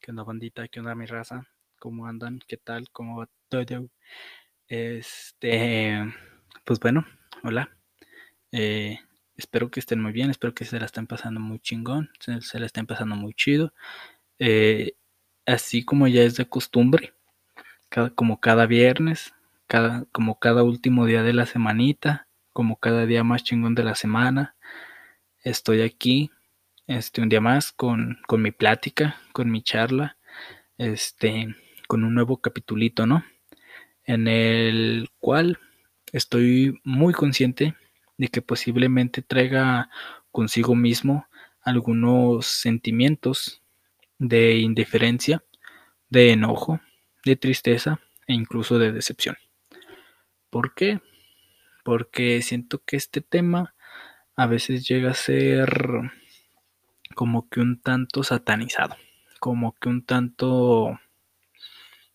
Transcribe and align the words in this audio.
¿Qué 0.00 0.12
onda, 0.12 0.22
bandita? 0.22 0.66
¿Qué 0.68 0.80
onda, 0.80 0.94
mi 0.94 1.04
raza? 1.04 1.46
¿Cómo 1.78 2.06
andan? 2.06 2.40
¿Qué 2.48 2.56
tal? 2.56 2.88
¿Cómo 2.90 3.18
va 3.18 3.28
todo? 3.50 3.90
Este, 4.66 6.14
pues 6.64 6.80
bueno, 6.80 7.04
hola. 7.42 7.76
Eh, 8.50 8.98
espero 9.36 9.70
que 9.70 9.78
estén 9.78 10.00
muy 10.00 10.12
bien, 10.12 10.30
espero 10.30 10.54
que 10.54 10.64
se 10.64 10.80
la 10.80 10.86
estén 10.86 11.06
pasando 11.06 11.38
muy 11.38 11.58
chingón, 11.60 12.10
se, 12.18 12.58
la 12.58 12.64
estén 12.64 12.86
pasando 12.86 13.14
muy 13.14 13.34
chido. 13.34 13.74
Eh, 14.38 14.94
así 15.44 15.84
como 15.84 16.08
ya 16.08 16.22
es 16.22 16.36
de 16.36 16.48
costumbre, 16.48 17.12
como 18.14 18.40
cada 18.40 18.64
viernes, 18.66 19.34
cada, 19.66 20.06
como 20.12 20.38
cada 20.38 20.62
último 20.62 21.04
día 21.04 21.22
de 21.22 21.34
la 21.34 21.44
semanita, 21.44 22.26
como 22.54 22.76
cada 22.76 23.04
día 23.04 23.22
más 23.22 23.44
chingón 23.44 23.74
de 23.74 23.84
la 23.84 23.94
semana, 23.94 24.56
estoy 25.44 25.82
aquí 25.82 26.30
este, 26.90 27.22
un 27.22 27.28
día 27.28 27.40
más 27.40 27.70
con, 27.70 28.18
con 28.26 28.42
mi 28.42 28.50
plática, 28.50 29.20
con 29.32 29.48
mi 29.48 29.62
charla, 29.62 30.16
este, 30.76 31.54
con 31.86 32.02
un 32.02 32.14
nuevo 32.14 32.38
capitulito, 32.38 33.06
¿no? 33.06 33.24
En 34.02 34.26
el 34.26 35.08
cual 35.20 35.60
estoy 36.12 36.80
muy 36.82 37.14
consciente 37.14 37.76
de 38.18 38.26
que 38.26 38.42
posiblemente 38.42 39.22
traiga 39.22 39.88
consigo 40.32 40.74
mismo 40.74 41.28
algunos 41.62 42.46
sentimientos 42.46 43.62
de 44.18 44.56
indiferencia, 44.56 45.44
de 46.08 46.32
enojo, 46.32 46.80
de 47.24 47.36
tristeza 47.36 48.00
e 48.26 48.34
incluso 48.34 48.80
de 48.80 48.90
decepción. 48.90 49.36
¿Por 50.50 50.74
qué? 50.74 51.00
Porque 51.84 52.42
siento 52.42 52.82
que 52.84 52.96
este 52.96 53.20
tema 53.20 53.76
a 54.34 54.46
veces 54.46 54.88
llega 54.88 55.12
a 55.12 55.14
ser 55.14 56.10
como 57.20 57.50
que 57.50 57.60
un 57.60 57.78
tanto 57.78 58.22
satanizado, 58.22 58.96
como 59.40 59.74
que 59.74 59.90
un 59.90 60.02
tanto, 60.06 60.98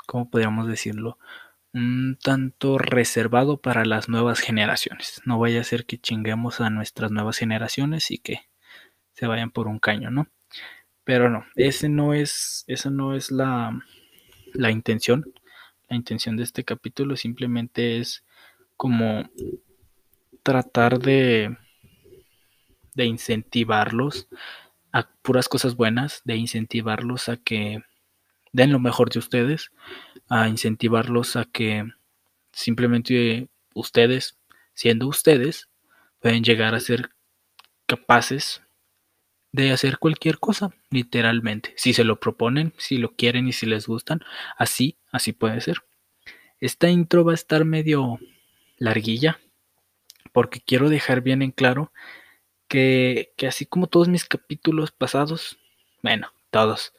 ¿cómo 0.08 0.32
podríamos 0.32 0.68
decirlo? 0.68 1.20
Un 1.74 2.18
tanto 2.20 2.80
reservado 2.80 3.58
para 3.58 3.86
las 3.86 4.10
nuevas 4.10 4.40
generaciones. 4.40 5.22
No 5.24 5.38
vaya 5.38 5.62
a 5.62 5.64
ser 5.64 5.86
que 5.86 6.00
chinguemos 6.00 6.60
a 6.60 6.72
nuestras 6.72 7.12
nuevas 7.12 7.38
generaciones 7.38 8.10
y 8.10 8.18
que 8.18 8.50
se 9.14 9.28
vayan 9.28 9.52
por 9.52 9.68
un 9.68 9.78
caño, 9.78 10.10
¿no? 10.10 10.28
Pero 11.04 11.30
no, 11.30 11.46
ese 11.54 11.88
no 11.88 12.16
es, 12.16 12.64
esa 12.66 12.90
no 12.90 13.14
es 13.14 13.30
la, 13.30 13.80
la 14.56 14.72
intención. 14.72 15.24
La 15.88 15.98
intención 15.98 16.36
de 16.36 16.42
este 16.42 16.64
capítulo 16.64 17.16
simplemente 17.16 18.00
es 18.00 18.26
como 18.76 19.30
tratar 20.42 20.98
de, 20.98 21.56
de 22.96 23.06
incentivarlos 23.06 24.28
a 24.96 25.10
puras 25.22 25.50
cosas 25.50 25.76
buenas, 25.76 26.22
de 26.24 26.38
incentivarlos 26.38 27.28
a 27.28 27.36
que 27.36 27.84
den 28.54 28.72
lo 28.72 28.80
mejor 28.80 29.10
de 29.10 29.20
ustedes, 29.20 29.74
a 30.30 30.48
incentivarlos 30.48 31.36
a 31.36 31.44
que 31.44 31.84
simplemente 32.54 33.50
ustedes, 33.74 34.38
siendo 34.74 35.10
ustedes, 35.10 35.68
pueden 36.22 36.46
llegar 36.46 36.76
a 36.76 36.80
ser 36.80 37.10
capaces 37.86 38.62
de 39.52 39.74
hacer 39.74 39.98
cualquier 39.98 40.40
cosa, 40.40 40.74
literalmente. 40.90 41.74
Si 41.76 41.92
se 41.92 42.06
lo 42.06 42.22
proponen, 42.22 42.74
si 42.78 42.98
lo 42.98 43.18
quieren 43.18 43.50
y 43.50 43.52
si 43.52 43.66
les 43.66 43.88
gustan, 43.88 44.22
así, 44.58 44.98
así 45.12 45.34
puede 45.34 45.60
ser. 45.60 45.80
Esta 46.62 46.90
intro 46.90 47.26
va 47.26 47.34
a 47.34 47.36
estar 47.36 47.66
medio 47.66 48.18
larguilla, 48.78 49.42
porque 50.32 50.62
quiero 50.62 50.88
dejar 50.88 51.20
bien 51.20 51.42
en 51.42 51.52
claro 51.52 51.92
que, 52.76 53.48
así 53.48 53.66
como 53.66 53.88
todos 53.88 54.10
mis 54.10 54.26
capítulos 54.26 54.92
pasados, 54.92 55.58
bueno, 56.04 56.34
todos, 56.50 56.94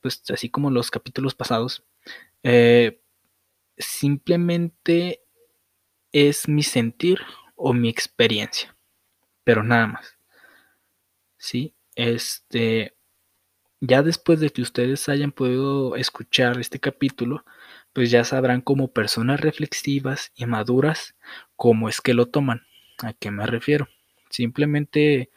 pues 0.00 0.22
así 0.30 0.50
como 0.50 0.70
los 0.72 0.90
capítulos 0.90 1.36
pasados, 1.36 1.84
eh, 2.42 3.00
simplemente 3.78 5.22
es 6.12 6.48
mi 6.48 6.64
sentir 6.64 7.20
o 7.54 7.72
mi 7.72 7.88
experiencia, 7.88 8.76
pero 9.44 9.62
nada 9.62 9.86
más. 9.86 10.18
Sí, 11.38 11.74
este, 11.94 12.96
ya 13.80 14.02
después 14.02 14.40
de 14.40 14.50
que 14.50 14.62
ustedes 14.62 15.08
hayan 15.08 15.32
podido 15.32 15.96
escuchar 15.96 16.58
este 16.60 16.80
capítulo, 16.80 17.44
pues 17.92 18.10
ya 18.10 18.24
sabrán 18.24 18.62
como 18.62 18.92
personas 18.92 19.40
reflexivas 19.40 20.32
y 20.34 20.46
maduras 20.46 21.14
cómo 21.56 21.88
es 21.88 22.00
que 22.00 22.14
lo 22.14 22.26
toman. 22.26 22.62
¿A 23.02 23.12
qué 23.14 23.30
me 23.30 23.46
refiero? 23.46 23.88
Simplemente, 24.30 25.30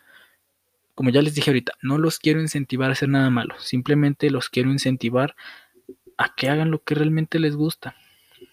como 0.96 1.10
ya 1.10 1.22
les 1.22 1.36
dije 1.36 1.50
ahorita, 1.50 1.74
no 1.82 1.98
los 1.98 2.20
quiero 2.20 2.40
incentivar 2.40 2.90
a 2.90 2.94
hacer 2.94 3.10
nada 3.10 3.30
malo. 3.30 3.56
Simplemente 3.60 4.30
los 4.30 4.50
quiero 4.50 4.72
incentivar 4.72 5.36
a 6.18 6.34
que 6.36 6.50
hagan 6.50 6.72
lo 6.72 6.84
que 6.84 6.96
realmente 6.96 7.40
les 7.40 7.56
gusta. 7.56 7.96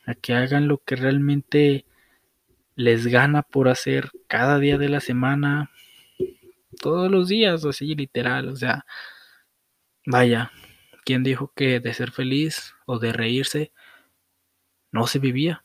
A 0.07 0.15
que 0.15 0.35
hagan 0.35 0.67
lo 0.67 0.79
que 0.79 0.97
realmente 0.97 1.87
les 2.75 3.07
gana 3.07 3.43
por 3.43 3.69
hacer 3.69 4.11
cada 4.27 4.59
día 4.59 4.79
de 4.79 4.89
la 4.89 5.01
semana. 5.01 5.71
Todos 6.81 7.11
los 7.11 7.29
días, 7.29 7.65
así 7.65 7.95
literal. 7.95 8.49
O 8.49 8.57
sea, 8.57 8.87
vaya, 10.07 10.51
¿quién 11.05 11.23
dijo 11.23 11.53
que 11.55 11.81
de 11.81 11.95
ser 11.95 12.11
feliz 12.11 12.75
o 12.87 12.99
de 12.99 13.13
reírse 13.13 13.73
no 14.93 15.07
se 15.07 15.19
vivía? 15.19 15.65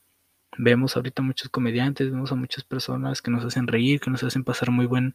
Vemos 0.58 0.96
ahorita 0.96 1.22
muchos 1.22 1.48
comediantes, 1.48 2.10
vemos 2.10 2.32
a 2.32 2.34
muchas 2.34 2.64
personas 2.64 3.22
que 3.22 3.30
nos 3.30 3.44
hacen 3.44 3.66
reír, 3.66 4.00
que 4.00 4.10
nos 4.10 4.22
hacen 4.22 4.44
pasar 4.44 4.70
muy 4.70 4.86
buen, 4.86 5.14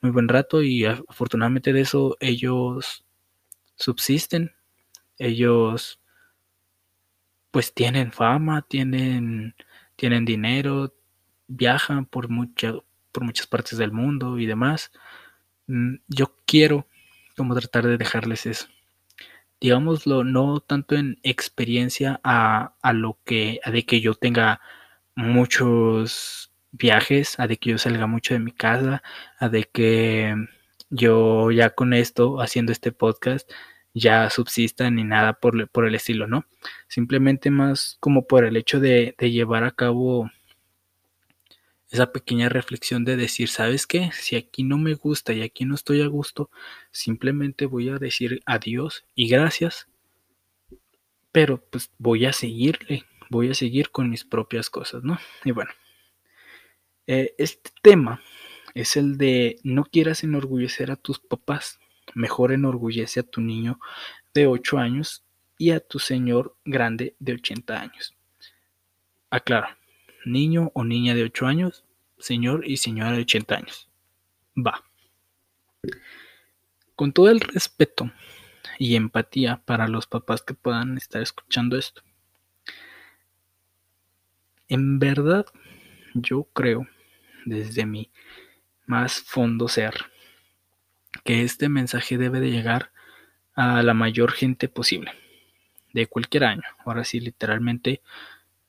muy 0.00 0.10
buen 0.10 0.28
rato 0.28 0.62
y 0.62 0.84
afortunadamente 0.84 1.72
de 1.72 1.82
eso 1.82 2.16
ellos 2.20 3.04
subsisten, 3.76 4.52
ellos 5.18 6.00
pues 7.50 7.74
tienen 7.74 8.12
fama, 8.12 8.62
tienen, 8.62 9.54
tienen 9.96 10.24
dinero, 10.24 10.94
viajan 11.48 12.06
por, 12.06 12.28
por 13.12 13.24
muchas 13.24 13.46
partes 13.46 13.78
del 13.78 13.92
mundo 13.92 14.38
y 14.38 14.46
demás. 14.46 14.92
Mm, 15.66 15.96
yo 16.08 16.36
quiero 16.46 16.86
como 17.36 17.54
tratar 17.54 17.86
de 17.86 17.96
dejarles 17.96 18.46
eso. 18.46 18.66
Digámoslo, 19.60 20.24
no 20.24 20.60
tanto 20.60 20.94
en 20.94 21.18
experiencia 21.22 22.20
a, 22.24 22.74
a 22.82 22.92
lo 22.92 23.18
que, 23.24 23.60
a 23.64 23.70
de 23.70 23.84
que 23.84 24.00
yo 24.00 24.14
tenga 24.14 24.60
muchos 25.16 26.52
viajes, 26.72 27.38
a 27.38 27.46
de 27.46 27.56
que 27.58 27.70
yo 27.70 27.78
salga 27.78 28.06
mucho 28.06 28.34
de 28.34 28.40
mi 28.40 28.52
casa, 28.52 29.02
a 29.38 29.48
de 29.48 29.64
que 29.64 30.34
yo 30.90 31.50
ya 31.50 31.70
con 31.70 31.94
esto, 31.94 32.40
haciendo 32.40 32.72
este 32.72 32.92
podcast, 32.92 33.50
ya 33.94 34.30
subsista 34.30 34.90
ni 34.90 35.04
nada 35.04 35.34
por, 35.34 35.68
por 35.70 35.86
el 35.86 35.94
estilo, 35.94 36.26
¿no? 36.26 36.46
Simplemente 36.88 37.50
más 37.50 37.96
como 38.00 38.26
por 38.26 38.44
el 38.44 38.56
hecho 38.56 38.80
de, 38.80 39.14
de 39.18 39.30
llevar 39.30 39.64
a 39.64 39.72
cabo 39.72 40.30
esa 41.90 42.12
pequeña 42.12 42.48
reflexión 42.48 43.04
de 43.04 43.16
decir, 43.16 43.48
¿sabes 43.48 43.86
qué? 43.86 44.10
Si 44.12 44.36
aquí 44.36 44.62
no 44.62 44.78
me 44.78 44.94
gusta 44.94 45.32
y 45.32 45.42
aquí 45.42 45.64
no 45.64 45.74
estoy 45.74 46.02
a 46.02 46.06
gusto, 46.06 46.50
simplemente 46.92 47.66
voy 47.66 47.88
a 47.88 47.98
decir 47.98 48.42
adiós 48.46 49.04
y 49.14 49.28
gracias, 49.28 49.88
pero 51.32 51.62
pues 51.70 51.90
voy 51.98 52.26
a 52.26 52.32
seguirle, 52.32 53.04
voy 53.30 53.48
a 53.48 53.54
seguir 53.54 53.90
con 53.90 54.10
mis 54.10 54.24
propias 54.24 54.68
cosas, 54.68 55.02
¿no? 55.02 55.18
Y 55.44 55.52
bueno, 55.52 55.70
eh, 57.06 57.34
este 57.38 57.70
tema 57.80 58.20
es 58.74 58.96
el 58.96 59.16
de 59.16 59.58
no 59.62 59.84
quieras 59.84 60.22
enorgullecer 60.22 60.90
a 60.90 60.96
tus 60.96 61.18
papás, 61.18 61.78
mejor 62.14 62.52
enorgullece 62.52 63.20
a 63.20 63.22
tu 63.22 63.40
niño 63.40 63.80
de 64.34 64.46
8 64.46 64.78
años 64.78 65.24
y 65.56 65.70
a 65.70 65.80
tu 65.80 65.98
señor 65.98 66.56
grande 66.64 67.14
de 67.18 67.34
80 67.34 67.80
años. 67.80 68.16
Aclaro, 69.30 69.68
niño 70.24 70.72
o 70.74 70.84
niña 70.84 71.14
de 71.14 71.24
8 71.24 71.46
años, 71.46 71.84
señor 72.18 72.66
y 72.66 72.76
señora 72.76 73.12
de 73.12 73.20
80 73.22 73.56
años. 73.56 73.88
Va. 74.56 74.84
Con 76.96 77.12
todo 77.12 77.30
el 77.30 77.40
respeto 77.40 78.10
y 78.78 78.96
empatía 78.96 79.62
para 79.64 79.88
los 79.88 80.06
papás 80.06 80.42
que 80.42 80.54
puedan 80.54 80.96
estar 80.96 81.22
escuchando 81.22 81.78
esto. 81.78 82.02
En 84.70 85.00
verdad, 85.00 85.46
yo 86.14 86.44
creo, 86.44 86.86
desde 87.44 87.86
mi 87.86 88.12
más 88.86 89.20
fondo 89.20 89.66
ser, 89.66 89.94
que 91.24 91.42
este 91.42 91.68
mensaje 91.68 92.16
debe 92.18 92.38
de 92.38 92.52
llegar 92.52 92.92
a 93.54 93.82
la 93.82 93.94
mayor 93.94 94.30
gente 94.30 94.68
posible, 94.68 95.10
de 95.92 96.06
cualquier 96.06 96.44
año. 96.44 96.62
Ahora 96.84 97.02
sí, 97.02 97.18
literalmente 97.18 98.00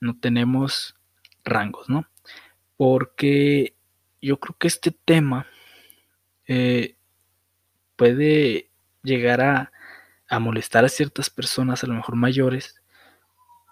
no 0.00 0.18
tenemos 0.18 0.96
rangos, 1.44 1.88
¿no? 1.88 2.08
Porque 2.76 3.76
yo 4.20 4.40
creo 4.40 4.56
que 4.58 4.66
este 4.66 4.90
tema 4.90 5.46
eh, 6.48 6.96
puede 7.94 8.70
llegar 9.04 9.40
a, 9.40 9.72
a 10.28 10.40
molestar 10.40 10.84
a 10.84 10.88
ciertas 10.88 11.30
personas, 11.30 11.84
a 11.84 11.86
lo 11.86 11.94
mejor 11.94 12.16
mayores, 12.16 12.82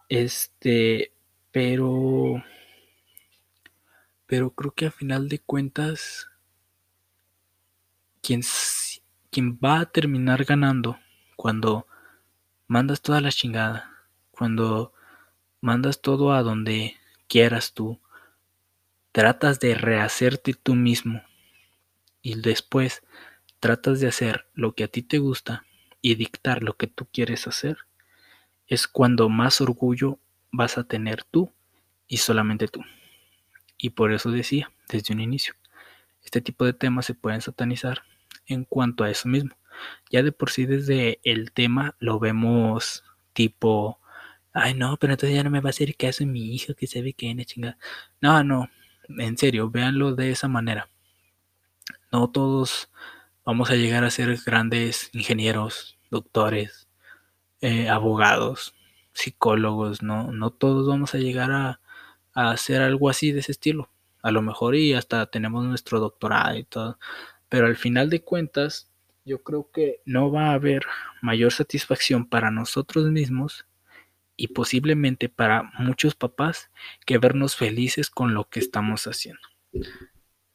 este, 0.09 1.13
pero. 1.53 2.43
Pero 4.27 4.51
creo 4.51 4.73
que 4.73 4.87
a 4.87 4.91
final 4.91 5.29
de 5.29 5.39
cuentas. 5.39 6.29
Quien, 8.23 8.43
quien 9.31 9.59
va 9.65 9.81
a 9.81 9.87
terminar 9.87 10.45
ganando 10.45 10.99
cuando 11.37 11.87
mandas 12.67 13.01
toda 13.01 13.21
la 13.23 13.33
chingada, 13.33 14.07
cuando 14.31 14.93
mandas 15.63 16.03
todo 16.03 16.33
a 16.33 16.43
donde 16.43 16.97
quieras 17.29 17.73
tú, 17.73 17.99
tratas 19.13 19.59
de 19.59 19.75
rehacerte 19.75 20.53
tú 20.55 20.75
mismo 20.75 21.23
y 22.23 22.41
después 22.41 23.03
tratas 23.59 24.01
de 24.01 24.09
hacer 24.09 24.47
lo 24.55 24.75
que 24.75 24.85
a 24.85 24.89
ti 24.89 25.03
te 25.03 25.19
gusta 25.19 25.65
y 26.03 26.15
dictar 26.15 26.63
lo 26.63 26.77
que 26.77 26.87
tú 26.87 27.07
quieres 27.13 27.47
hacer, 27.47 27.79
es 28.67 28.87
cuando 28.87 29.29
más 29.29 29.61
orgullo 29.61 30.19
vas 30.53 30.79
a 30.79 30.85
tener 30.85 31.25
tú 31.25 31.53
y 32.09 32.19
solamente 32.19 32.69
tú. 32.69 32.83
Y 33.79 33.91
por 33.91 34.13
eso 34.13 34.31
decía 34.31 34.71
desde 34.89 35.15
un 35.15 35.21
inicio, 35.21 35.55
este 36.23 36.41
tipo 36.41 36.65
de 36.65 36.73
temas 36.73 37.07
se 37.07 37.15
pueden 37.15 37.41
satanizar 37.41 38.03
en 38.47 38.65
cuanto 38.65 39.05
a 39.05 39.11
eso 39.11 39.29
mismo. 39.29 39.57
Ya 40.11 40.23
de 40.23 40.33
por 40.33 40.51
sí 40.51 40.67
desde 40.67 41.21
el 41.25 41.53
tema 41.53 41.97
lo 41.99 42.19
vemos 42.19 43.05
tipo, 43.33 44.01
ay 44.53 44.75
no, 44.75 44.97
pero 44.99 45.15
entonces 45.15 45.37
ya 45.37 45.45
no 45.45 45.51
me 45.51 45.61
va 45.61 45.69
a 45.69 45.71
hacer 45.71 45.97
caso 45.97 46.27
mi 46.27 46.55
hijo 46.55 46.75
que 46.75 46.87
se 46.87 47.03
ve 47.03 47.15
que 47.15 47.31
es 47.31 47.47
chingada. 47.47 47.79
No, 48.21 48.45
no, 48.45 48.69
en 49.09 49.39
serio, 49.39 49.71
véanlo 49.71 50.15
de 50.15 50.31
esa 50.31 50.49
manera. 50.49 50.89
No 52.13 52.31
todos 52.31 52.91
vamos 53.45 53.71
a 53.71 53.77
llegar 53.77 54.05
a 54.05 54.11
ser 54.11 54.37
grandes 54.45 55.11
ingenieros, 55.13 55.99
doctores, 56.11 56.89
eh, 57.61 57.89
abogados, 57.89 58.75
psicólogos, 59.13 60.03
¿no? 60.03 60.33
No 60.33 60.51
todos 60.51 60.87
vamos 60.89 61.15
a 61.15 61.19
llegar 61.19 61.51
a, 61.53 61.81
a 62.35 62.51
hacer 62.51 62.83
algo 62.83 63.09
así 63.11 63.33
de 63.33 63.41
ese 63.41 63.53
estilo. 63.53 63.91
A 64.23 64.31
lo 64.31 64.43
mejor 64.43 64.75
y 64.75 64.95
hasta 64.95 65.27
tenemos 65.27 65.65
nuestro 65.65 66.01
doctorado 66.01 66.57
y 66.57 66.65
todo. 66.65 66.99
Pero 67.49 67.67
al 67.67 67.77
final 67.77 68.11
de 68.11 68.23
cuentas, 68.23 68.91
yo 69.25 69.43
creo 69.43 69.71
que 69.73 70.01
no 70.05 70.31
va 70.31 70.51
a 70.51 70.55
haber 70.55 70.83
mayor 71.23 71.53
satisfacción 71.53 72.27
para 72.27 72.51
nosotros 72.51 73.07
mismos 73.11 73.67
y 74.37 74.49
posiblemente 74.49 75.29
para 75.29 75.71
muchos 75.79 76.15
papás 76.15 76.71
que 77.05 77.19
vernos 77.19 77.57
felices 77.57 78.09
con 78.11 78.35
lo 78.35 78.49
que 78.49 78.61
estamos 78.61 79.07
haciendo. 79.07 79.43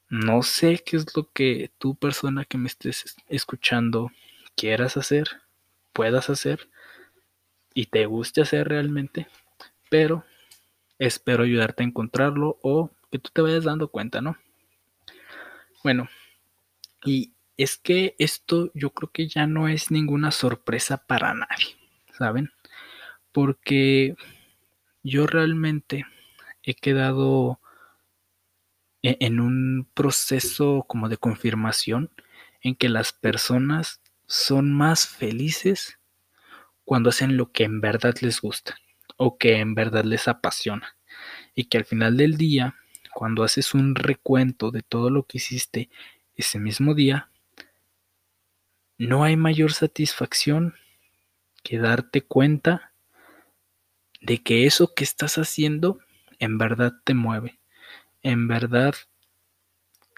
No 0.08 0.42
sé 0.42 0.82
qué 0.84 0.96
es 0.96 1.16
lo 1.16 1.30
que 1.32 1.70
tú 1.78 1.94
persona 1.94 2.44
que 2.44 2.58
me 2.58 2.68
estés 2.68 3.16
escuchando 3.28 4.10
quieras 4.56 4.96
hacer, 4.96 5.28
puedas 5.92 6.30
hacer 6.30 6.68
y 7.76 7.84
te 7.86 8.06
guste 8.06 8.40
hacer 8.40 8.68
realmente, 8.68 9.28
pero 9.90 10.24
espero 10.98 11.44
ayudarte 11.44 11.82
a 11.82 11.86
encontrarlo 11.86 12.58
o 12.62 12.90
que 13.12 13.18
tú 13.18 13.30
te 13.34 13.42
vayas 13.42 13.64
dando 13.64 13.88
cuenta, 13.88 14.22
¿no? 14.22 14.38
Bueno, 15.84 16.08
y 17.04 17.34
es 17.58 17.76
que 17.76 18.16
esto 18.18 18.70
yo 18.72 18.90
creo 18.94 19.10
que 19.12 19.28
ya 19.28 19.46
no 19.46 19.68
es 19.68 19.90
ninguna 19.90 20.30
sorpresa 20.30 21.06
para 21.06 21.34
nadie, 21.34 21.76
¿saben? 22.16 22.50
Porque 23.30 24.16
yo 25.02 25.26
realmente 25.26 26.06
he 26.62 26.74
quedado 26.76 27.60
e-, 29.02 29.18
en 29.20 29.38
un 29.38 29.86
proceso 29.92 30.86
como 30.88 31.10
de 31.10 31.18
confirmación 31.18 32.10
en 32.62 32.74
que 32.74 32.88
las 32.88 33.12
personas 33.12 34.00
son 34.26 34.72
más 34.72 35.06
felices 35.06 35.95
cuando 36.86 37.10
hacen 37.10 37.36
lo 37.36 37.52
que 37.52 37.64
en 37.64 37.82
verdad 37.82 38.14
les 38.22 38.40
gusta 38.40 38.78
o 39.18 39.36
que 39.36 39.58
en 39.58 39.74
verdad 39.74 40.04
les 40.04 40.28
apasiona 40.28 40.96
y 41.54 41.64
que 41.64 41.76
al 41.76 41.84
final 41.84 42.16
del 42.16 42.38
día 42.38 42.76
cuando 43.12 43.44
haces 43.44 43.74
un 43.74 43.94
recuento 43.94 44.70
de 44.70 44.82
todo 44.82 45.10
lo 45.10 45.24
que 45.24 45.36
hiciste 45.38 45.90
ese 46.36 46.58
mismo 46.58 46.94
día 46.94 47.28
no 48.98 49.24
hay 49.24 49.36
mayor 49.36 49.72
satisfacción 49.72 50.74
que 51.62 51.78
darte 51.78 52.22
cuenta 52.22 52.92
de 54.20 54.42
que 54.42 54.66
eso 54.66 54.94
que 54.94 55.04
estás 55.04 55.38
haciendo 55.38 55.98
en 56.38 56.58
verdad 56.58 56.94
te 57.04 57.14
mueve, 57.14 57.58
en 58.22 58.48
verdad 58.48 58.94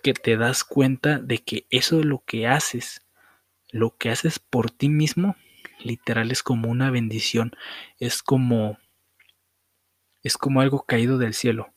que 0.03 0.15
te 0.15 0.37
das 0.37 0.65
cuenta 0.65 1.19
de 1.19 1.39
que 1.39 1.67
eso 1.71 2.03
lo 2.03 2.23
que 2.25 2.47
haces, 2.47 3.03
lo 3.71 3.97
que 3.97 4.11
haces 4.11 4.39
por 4.39 4.71
ti 4.71 4.89
mismo, 4.89 5.37
literal 5.83 6.31
es 6.31 6.43
como 6.43 6.69
una 6.69 6.91
bendición, 6.91 7.53
es 7.99 8.23
como 8.23 8.79
es 10.23 10.37
como 10.37 10.61
algo 10.61 10.85
caído 10.85 11.19
del 11.19 11.35
cielo. 11.35 11.73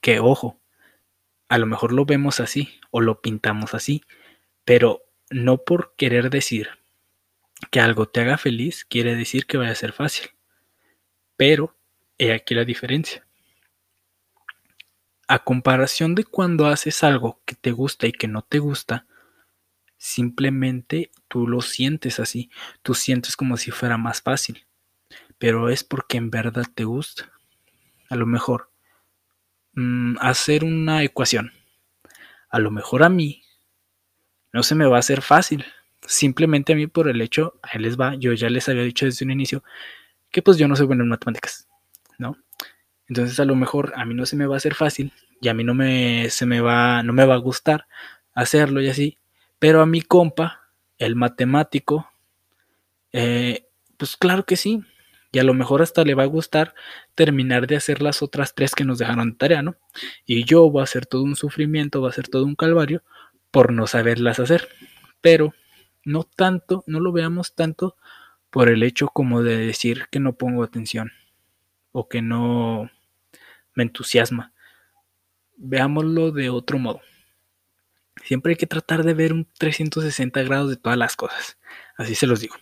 Que 0.00 0.20
ojo, 0.20 0.60
a 1.48 1.58
lo 1.58 1.66
mejor 1.66 1.92
lo 1.92 2.04
vemos 2.04 2.40
así 2.40 2.80
o 2.90 3.00
lo 3.00 3.20
pintamos 3.20 3.74
así, 3.74 4.02
pero 4.64 5.02
no 5.30 5.58
por 5.58 5.94
querer 5.96 6.30
decir 6.30 6.70
que 7.70 7.80
algo 7.80 8.06
te 8.06 8.20
haga 8.20 8.38
feliz 8.38 8.84
quiere 8.84 9.14
decir 9.14 9.46
que 9.46 9.58
vaya 9.58 9.72
a 9.72 9.76
ser 9.76 9.92
fácil. 9.92 10.30
Pero 11.36 11.76
he 12.18 12.32
aquí 12.32 12.54
la 12.54 12.64
diferencia. 12.64 13.26
A 15.26 15.44
comparación 15.44 16.14
de 16.14 16.24
cuando 16.24 16.66
haces 16.66 17.04
algo 17.04 17.40
que 17.44 17.54
te 17.54 17.70
gusta 17.72 18.06
y 18.06 18.12
que 18.12 18.28
no 18.28 18.42
te 18.42 18.58
gusta, 18.58 19.06
simplemente 20.00 21.10
tú 21.28 21.46
lo 21.46 21.60
sientes 21.60 22.20
así, 22.20 22.50
tú 22.82 22.94
sientes 22.94 23.36
como 23.36 23.58
si 23.58 23.70
fuera 23.70 23.98
más 23.98 24.22
fácil, 24.22 24.64
pero 25.38 25.68
es 25.68 25.84
porque 25.84 26.16
en 26.16 26.30
verdad 26.30 26.64
te 26.74 26.84
gusta. 26.84 27.30
A 28.08 28.16
lo 28.16 28.24
mejor 28.24 28.70
mm, 29.74 30.16
hacer 30.20 30.64
una 30.64 31.02
ecuación, 31.02 31.52
a 32.48 32.58
lo 32.58 32.70
mejor 32.70 33.02
a 33.02 33.10
mí 33.10 33.42
no 34.54 34.62
se 34.62 34.74
me 34.74 34.86
va 34.86 34.96
a 34.96 35.00
hacer 35.00 35.20
fácil. 35.20 35.66
Simplemente 36.06 36.72
a 36.72 36.76
mí 36.76 36.86
por 36.86 37.06
el 37.06 37.20
hecho, 37.20 37.60
a 37.62 37.76
él 37.76 37.82
les 37.82 38.00
va, 38.00 38.14
yo 38.14 38.32
ya 38.32 38.48
les 38.48 38.70
había 38.70 38.82
dicho 38.82 39.04
desde 39.04 39.26
un 39.26 39.32
inicio 39.32 39.62
que 40.30 40.40
pues 40.40 40.56
yo 40.56 40.66
no 40.66 40.76
soy 40.76 40.86
bueno 40.86 41.02
en 41.02 41.10
matemáticas, 41.10 41.68
¿no? 42.16 42.38
Entonces 43.06 43.38
a 43.38 43.44
lo 43.44 43.54
mejor 43.54 43.92
a 43.96 44.06
mí 44.06 44.14
no 44.14 44.24
se 44.24 44.36
me 44.36 44.46
va 44.46 44.54
a 44.54 44.58
hacer 44.58 44.74
fácil 44.74 45.12
y 45.42 45.48
a 45.48 45.54
mí 45.54 45.62
no 45.62 45.74
me, 45.74 46.30
se 46.30 46.46
me 46.46 46.62
va, 46.62 47.02
no 47.02 47.12
me 47.12 47.26
va 47.26 47.34
a 47.34 47.38
gustar 47.38 47.86
hacerlo 48.32 48.80
y 48.80 48.88
así, 48.88 49.18
pero 49.60 49.80
a 49.80 49.86
mi 49.86 50.02
compa, 50.02 50.72
el 50.98 51.14
matemático, 51.14 52.10
eh, 53.12 53.68
pues 53.96 54.16
claro 54.16 54.44
que 54.44 54.56
sí, 54.56 54.82
y 55.32 55.38
a 55.38 55.44
lo 55.44 55.54
mejor 55.54 55.82
hasta 55.82 56.02
le 56.02 56.14
va 56.14 56.24
a 56.24 56.26
gustar 56.26 56.74
terminar 57.14 57.68
de 57.68 57.76
hacer 57.76 58.02
las 58.02 58.22
otras 58.22 58.54
tres 58.54 58.74
que 58.74 58.84
nos 58.84 58.98
dejaron 58.98 59.30
de 59.30 59.36
tarea, 59.36 59.62
¿no? 59.62 59.76
Y 60.26 60.44
yo 60.44 60.68
voy 60.68 60.80
a 60.80 60.84
hacer 60.84 61.06
todo 61.06 61.22
un 61.22 61.36
sufrimiento, 61.36 62.02
va 62.02 62.08
a 62.08 62.12
ser 62.12 62.26
todo 62.26 62.44
un 62.44 62.56
calvario, 62.56 63.04
por 63.50 63.72
no 63.72 63.86
saberlas 63.86 64.40
hacer. 64.40 64.68
Pero 65.20 65.54
no 66.04 66.24
tanto, 66.24 66.82
no 66.86 67.00
lo 67.00 67.12
veamos 67.12 67.54
tanto 67.54 67.96
por 68.50 68.68
el 68.68 68.82
hecho 68.82 69.08
como 69.08 69.42
de 69.42 69.56
decir 69.56 70.06
que 70.10 70.20
no 70.20 70.36
pongo 70.36 70.64
atención 70.64 71.12
o 71.92 72.08
que 72.08 72.22
no 72.22 72.90
me 73.74 73.84
entusiasma. 73.84 74.52
Veámoslo 75.56 76.32
de 76.32 76.50
otro 76.50 76.78
modo. 76.78 77.00
Siempre 78.24 78.52
hay 78.52 78.56
que 78.56 78.66
tratar 78.66 79.04
de 79.04 79.14
ver 79.14 79.32
un 79.32 79.46
360 79.58 80.42
grados 80.42 80.70
de 80.70 80.76
todas 80.76 80.98
las 80.98 81.16
cosas. 81.16 81.58
Así 81.96 82.14
se 82.14 82.26
los 82.26 82.40
digo. 82.40 82.56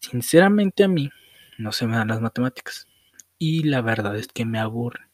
Sinceramente 0.00 0.84
a 0.84 0.88
mí 0.88 1.10
no 1.58 1.72
se 1.72 1.86
me 1.86 1.96
dan 1.96 2.08
las 2.08 2.20
matemáticas. 2.20 2.88
Y 3.38 3.64
la 3.64 3.80
verdad 3.80 4.16
es 4.16 4.28
que 4.28 4.44
me 4.44 4.58
aburren. 4.58 5.08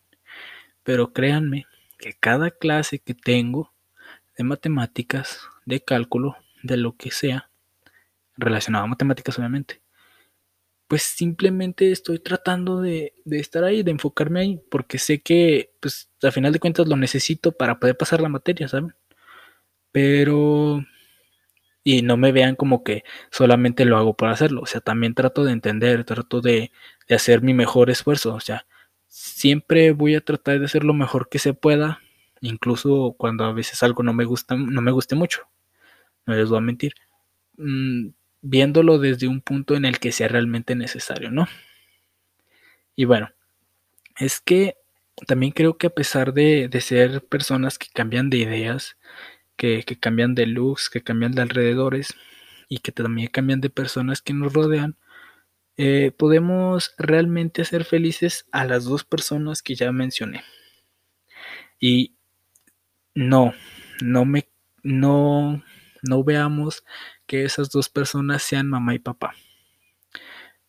Pero 0.82 1.12
créanme 1.12 1.66
que 1.98 2.14
cada 2.14 2.50
clase 2.50 2.98
que 2.98 3.14
tengo 3.14 3.72
de 4.36 4.44
matemáticas, 4.44 5.48
de 5.64 5.80
cálculo, 5.80 6.36
de 6.62 6.76
lo 6.76 6.96
que 6.96 7.10
sea, 7.10 7.50
relacionado 8.36 8.84
a 8.84 8.88
matemáticas 8.88 9.38
obviamente, 9.38 9.80
pues 10.88 11.02
simplemente 11.02 11.90
estoy 11.92 12.18
tratando 12.20 12.80
de, 12.80 13.14
estar 13.26 13.64
ahí, 13.64 13.82
de 13.82 13.90
enfocarme 13.92 14.40
ahí, 14.40 14.60
porque 14.70 14.98
sé 14.98 15.20
que, 15.20 15.72
pues, 15.80 16.10
a 16.22 16.30
final 16.30 16.52
de 16.52 16.60
cuentas 16.60 16.88
lo 16.88 16.96
necesito 16.96 17.52
para 17.52 17.78
poder 17.80 17.96
pasar 17.96 18.20
la 18.20 18.28
materia, 18.28 18.68
¿saben? 18.68 18.94
Pero... 19.92 20.84
Y 21.84 22.02
no 22.02 22.16
me 22.16 22.32
vean 22.32 22.56
como 22.56 22.82
que 22.82 23.04
solamente 23.30 23.84
lo 23.84 23.96
hago 23.96 24.14
por 24.16 24.28
hacerlo, 24.28 24.62
o 24.62 24.66
sea, 24.66 24.80
también 24.80 25.14
trato 25.14 25.44
de 25.44 25.52
entender, 25.52 26.04
trato 26.04 26.40
de, 26.40 26.72
de 27.08 27.14
hacer 27.14 27.42
mi 27.42 27.54
mejor 27.54 27.90
esfuerzo, 27.90 28.34
o 28.34 28.40
sea, 28.40 28.66
siempre 29.06 29.92
voy 29.92 30.16
a 30.16 30.20
tratar 30.20 30.58
de 30.58 30.64
hacer 30.66 30.82
lo 30.84 30.94
mejor 30.94 31.28
que 31.28 31.38
se 31.38 31.54
pueda 31.54 32.00
incluso 32.40 33.14
cuando 33.18 33.44
a 33.44 33.52
veces 33.52 33.82
algo 33.82 34.02
no 34.02 34.12
me 34.12 34.24
gusta, 34.24 34.56
no 34.56 34.80
me 34.82 34.92
guste 34.92 35.14
mucho, 35.14 35.42
no 36.26 36.34
les 36.34 36.48
voy 36.48 36.58
a 36.58 36.60
mentir, 36.60 36.94
mm, 37.56 38.08
viéndolo 38.48 38.98
desde 38.98 39.26
un 39.26 39.40
punto 39.40 39.74
en 39.74 39.84
el 39.84 39.98
que 39.98 40.12
sea 40.12 40.28
realmente 40.28 40.74
necesario, 40.76 41.30
¿no? 41.30 41.48
Y 42.94 43.04
bueno, 43.04 43.30
es 44.18 44.40
que 44.40 44.76
también 45.26 45.52
creo 45.52 45.76
que 45.78 45.88
a 45.88 45.90
pesar 45.90 46.32
de, 46.32 46.70
ser 46.80 47.24
personas 47.24 47.78
que 47.78 47.88
cambian 47.92 48.30
de 48.30 48.38
ideas, 48.38 48.96
que, 49.56 49.84
cambian 50.00 50.34
de 50.34 50.46
looks, 50.46 50.88
que 50.90 51.02
cambian 51.02 51.32
de 51.32 51.42
alrededores 51.42 52.14
y 52.68 52.78
que 52.78 52.92
también 52.92 53.28
cambian 53.28 53.60
de 53.60 53.70
personas 53.70 54.22
que 54.22 54.32
nos 54.32 54.52
rodean, 54.52 54.96
eh, 55.76 56.12
podemos 56.16 56.94
realmente 56.98 57.62
hacer 57.62 57.84
felices 57.84 58.46
a 58.52 58.64
las 58.64 58.84
dos 58.84 59.04
personas 59.04 59.62
que 59.62 59.74
ya 59.74 59.90
mencioné. 59.92 60.44
Y 61.80 62.14
no, 63.14 63.52
no 64.00 64.24
me, 64.24 64.48
no, 64.82 65.62
no 66.02 66.24
veamos 66.24 66.84
que 67.26 67.44
esas 67.44 67.70
dos 67.70 67.88
personas 67.88 68.42
sean 68.42 68.68
mamá 68.68 68.94
y 68.94 68.98
papá. 68.98 69.34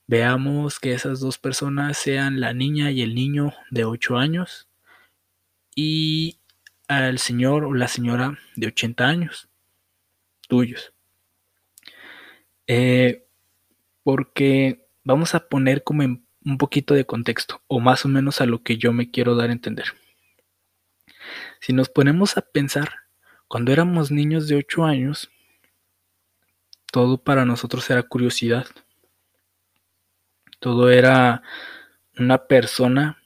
Veamos 0.07 0.79
que 0.79 0.93
esas 0.93 1.19
dos 1.19 1.37
personas 1.37 1.97
sean 1.97 2.39
la 2.39 2.53
niña 2.53 2.91
y 2.91 3.01
el 3.01 3.13
niño 3.13 3.53
de 3.71 3.83
8 3.83 4.17
años 4.17 4.69
y 5.75 6.39
al 6.87 7.19
señor 7.19 7.65
o 7.65 7.73
la 7.73 7.87
señora 7.87 8.37
de 8.55 8.67
80 8.67 9.05
años, 9.05 9.49
tuyos. 10.47 10.93
Eh, 12.67 13.25
porque 14.03 14.87
vamos 15.03 15.35
a 15.35 15.47
poner 15.47 15.83
como 15.83 16.03
en 16.03 16.25
un 16.45 16.57
poquito 16.57 16.93
de 16.93 17.05
contexto, 17.05 17.61
o 17.67 17.81
más 17.81 18.05
o 18.05 18.07
menos 18.07 18.39
a 18.39 18.45
lo 18.45 18.63
que 18.63 18.77
yo 18.77 18.93
me 18.93 19.11
quiero 19.11 19.35
dar 19.35 19.49
a 19.49 19.53
entender. 19.53 19.87
Si 21.59 21.73
nos 21.73 21.89
ponemos 21.89 22.37
a 22.37 22.41
pensar, 22.41 22.89
cuando 23.49 23.73
éramos 23.73 24.11
niños 24.11 24.47
de 24.47 24.55
8 24.55 24.85
años, 24.85 25.29
todo 26.97 27.19
para 27.19 27.45
nosotros 27.45 27.87
era 27.91 28.01
curiosidad. 28.01 28.65
Todo 30.57 30.89
era 30.89 31.43
una 32.17 32.47
persona 32.47 33.21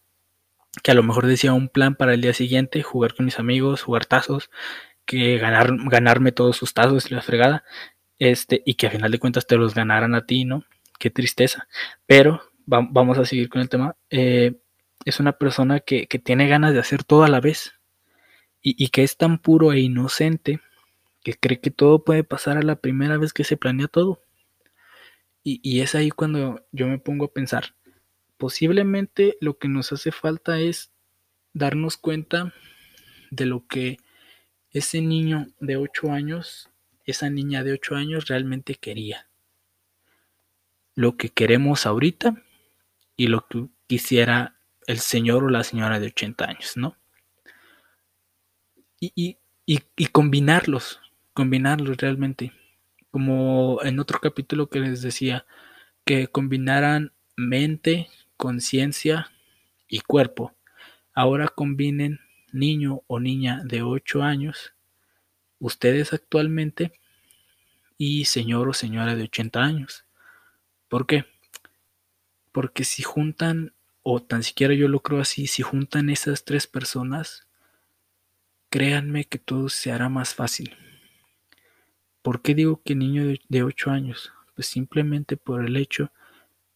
que 0.83 0.91
a 0.91 0.93
lo 0.93 1.03
mejor 1.03 1.25
decía 1.25 1.53
un 1.53 1.69
plan 1.69 1.95
para 1.95 2.13
el 2.13 2.19
día 2.19 2.33
siguiente, 2.33 2.83
jugar 2.83 3.15
con 3.15 3.23
mis 3.23 3.39
amigos, 3.39 3.81
jugar 3.81 4.05
tazos, 4.05 4.51
que 5.05 5.37
ganar, 5.37 5.69
ganarme 5.85 6.33
todos 6.33 6.57
sus 6.57 6.73
tazos 6.73 7.09
y 7.09 7.15
la 7.15 7.21
fregada, 7.21 7.63
este, 8.19 8.61
y 8.65 8.73
que 8.73 8.87
a 8.87 8.91
final 8.91 9.09
de 9.09 9.19
cuentas 9.19 9.47
te 9.47 9.55
los 9.55 9.73
ganaran 9.73 10.15
a 10.15 10.25
ti, 10.25 10.43
¿no? 10.43 10.65
Qué 10.99 11.09
tristeza. 11.09 11.69
Pero 12.05 12.41
vamos 12.65 13.19
a 13.19 13.25
seguir 13.25 13.47
con 13.47 13.61
el 13.61 13.69
tema. 13.69 13.95
Eh, 14.09 14.59
es 15.05 15.21
una 15.21 15.31
persona 15.31 15.79
que, 15.79 16.07
tiene 16.07 16.49
ganas 16.49 16.73
de 16.73 16.81
hacer 16.81 17.05
todo 17.05 17.23
a 17.23 17.29
la 17.29 17.39
vez 17.39 17.79
y, 18.61 18.89
que 18.89 19.03
es 19.03 19.15
tan 19.15 19.37
puro 19.37 19.71
e 19.71 19.79
inocente 19.79 20.59
que 21.23 21.33
cree 21.33 21.59
que 21.59 21.71
todo 21.71 22.03
puede 22.03 22.23
pasar 22.23 22.57
a 22.57 22.63
la 22.63 22.75
primera 22.75 23.17
vez 23.17 23.33
que 23.33 23.43
se 23.43 23.57
planea 23.57 23.87
todo. 23.87 24.21
Y, 25.43 25.59
y 25.63 25.81
es 25.81 25.95
ahí 25.95 26.11
cuando 26.11 26.65
yo 26.71 26.87
me 26.87 26.99
pongo 26.99 27.25
a 27.25 27.33
pensar, 27.33 27.75
posiblemente 28.37 29.37
lo 29.39 29.57
que 29.57 29.67
nos 29.67 29.91
hace 29.91 30.11
falta 30.11 30.59
es 30.59 30.91
darnos 31.53 31.97
cuenta 31.97 32.53
de 33.29 33.45
lo 33.45 33.67
que 33.67 33.97
ese 34.71 35.01
niño 35.01 35.47
de 35.59 35.77
8 35.77 36.11
años, 36.11 36.69
esa 37.05 37.29
niña 37.29 37.63
de 37.63 37.73
8 37.73 37.95
años 37.95 38.27
realmente 38.27 38.75
quería. 38.75 39.29
Lo 40.95 41.17
que 41.17 41.29
queremos 41.29 41.85
ahorita 41.85 42.43
y 43.15 43.27
lo 43.27 43.47
que 43.47 43.67
quisiera 43.87 44.57
el 44.87 44.99
señor 44.99 45.43
o 45.43 45.49
la 45.49 45.63
señora 45.63 45.99
de 45.99 46.07
80 46.07 46.45
años, 46.45 46.77
¿no? 46.77 46.97
Y, 48.99 49.37
y 49.65 50.05
combinarlos, 50.07 50.99
combinarlos 51.33 51.97
realmente. 51.97 52.53
Como 53.11 53.79
en 53.83 54.00
otro 54.00 54.19
capítulo 54.19 54.69
que 54.69 54.79
les 54.79 55.01
decía, 55.01 55.45
que 56.05 56.27
combinaran 56.27 57.11
mente, 57.35 58.07
conciencia 58.38 59.31
y 59.88 60.01
cuerpo. 60.01 60.55
Ahora 61.13 61.47
combinen 61.47 62.19
niño 62.51 63.03
o 63.07 63.19
niña 63.19 63.61
de 63.65 63.81
8 63.81 64.23
años, 64.23 64.73
ustedes 65.59 66.13
actualmente, 66.13 66.93
y 67.97 68.25
señor 68.25 68.67
o 68.67 68.73
señora 68.73 69.15
de 69.15 69.23
80 69.23 69.61
años. 69.61 70.05
¿Por 70.88 71.05
qué? 71.05 71.25
Porque 72.51 72.83
si 72.83 73.03
juntan, 73.03 73.73
o 74.01 74.21
tan 74.21 74.43
siquiera 74.43 74.73
yo 74.73 74.88
lo 74.88 75.01
creo 75.01 75.21
así, 75.21 75.47
si 75.47 75.61
juntan 75.61 76.09
esas 76.09 76.43
tres 76.43 76.65
personas, 76.65 77.47
créanme 78.69 79.25
que 79.25 79.38
todo 79.38 79.69
se 79.69 79.91
hará 79.91 80.09
más 80.09 80.33
fácil. 80.33 80.75
¿Por 82.21 82.41
qué 82.41 82.55
digo 82.55 82.81
que 82.83 82.95
niño 82.95 83.23
de 83.49 83.63
8 83.63 83.91
años? 83.91 84.31
Pues 84.55 84.67
simplemente 84.67 85.37
por 85.37 85.65
el 85.65 85.77
hecho 85.77 86.11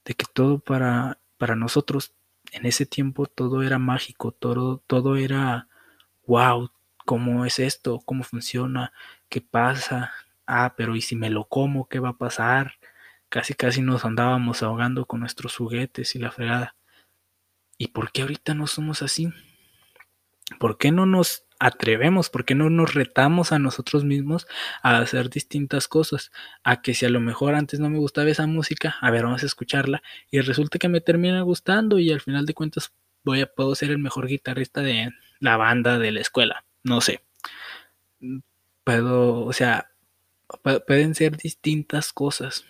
de 0.06 0.16
que 0.16 0.26
todo 0.32 0.60
para 0.60 1.20
para 1.38 1.56
nosotros 1.56 2.14
en 2.52 2.66
ese 2.66 2.86
tiempo 2.86 3.26
todo 3.28 3.64
era 3.64 3.80
mágico, 3.80 4.32
todo, 4.32 4.82
todo 4.88 5.18
era 5.18 5.68
wow, 6.28 6.72
¿cómo 7.06 7.46
es 7.46 7.60
esto? 7.60 8.00
¿Cómo 8.06 8.24
funciona? 8.24 8.94
¿Qué 9.30 9.42
pasa? 9.42 10.12
Ah, 10.48 10.74
pero 10.78 10.96
¿y 10.96 11.02
si 11.02 11.16
me 11.16 11.30
lo 11.30 11.46
como? 11.46 11.88
¿Qué 11.88 12.00
va 12.00 12.10
a 12.10 12.18
pasar? 12.18 12.74
Casi 13.30 13.54
casi 13.56 13.82
nos 13.82 14.06
andábamos 14.06 14.64
ahogando 14.64 15.06
con 15.06 15.22
nuestros 15.22 15.56
juguetes 15.58 16.16
y 16.16 16.20
la 16.20 16.32
fregada. 16.32 16.76
¿Y 17.78 17.90
por 17.90 18.12
qué 18.12 18.22
ahorita 18.24 18.54
no 18.54 18.68
somos 18.68 19.02
así? 19.02 19.32
¿Por 20.60 20.78
qué 20.78 20.92
no 20.92 21.06
nos 21.06 21.45
atrevemos, 21.60 22.30
por 22.30 22.46
qué 22.46 22.56
no 22.56 22.70
nos 22.70 22.94
retamos 22.94 23.52
a 23.52 23.60
nosotros 23.60 24.04
mismos 24.04 24.48
a 24.82 24.98
hacer 24.98 25.30
distintas 25.30 25.88
cosas, 25.88 26.32
a 26.64 26.82
que 26.82 26.94
si 26.94 27.06
a 27.06 27.10
lo 27.10 27.20
mejor 27.20 27.56
antes 27.56 27.80
no 27.80 27.90
me 27.90 27.98
gustaba 27.98 28.30
esa 28.30 28.48
música, 28.48 28.96
a 29.02 29.12
ver, 29.12 29.24
vamos 29.24 29.44
a 29.44 29.46
escucharla 29.46 30.02
y 30.32 30.42
resulta 30.42 30.80
que 30.80 30.90
me 30.90 31.02
termina 31.02 31.42
gustando 31.42 32.00
y 32.00 32.12
al 32.12 32.22
final 32.22 32.46
de 32.46 32.54
cuentas 32.54 32.94
voy 33.24 33.42
a 33.42 33.48
puedo 33.48 33.74
ser 33.76 33.92
el 33.92 34.00
mejor 34.00 34.28
guitarrista 34.28 34.82
de 34.82 35.12
la 35.40 35.58
banda 35.58 35.98
de 36.00 36.12
la 36.12 36.22
escuela, 36.22 36.66
no 36.84 37.02
sé. 37.02 37.22
Puedo, 38.84 39.46
o 39.46 39.54
sea, 39.54 39.92
pueden 40.88 41.16
ser 41.16 41.38
distintas 41.38 42.14
cosas 42.14 42.66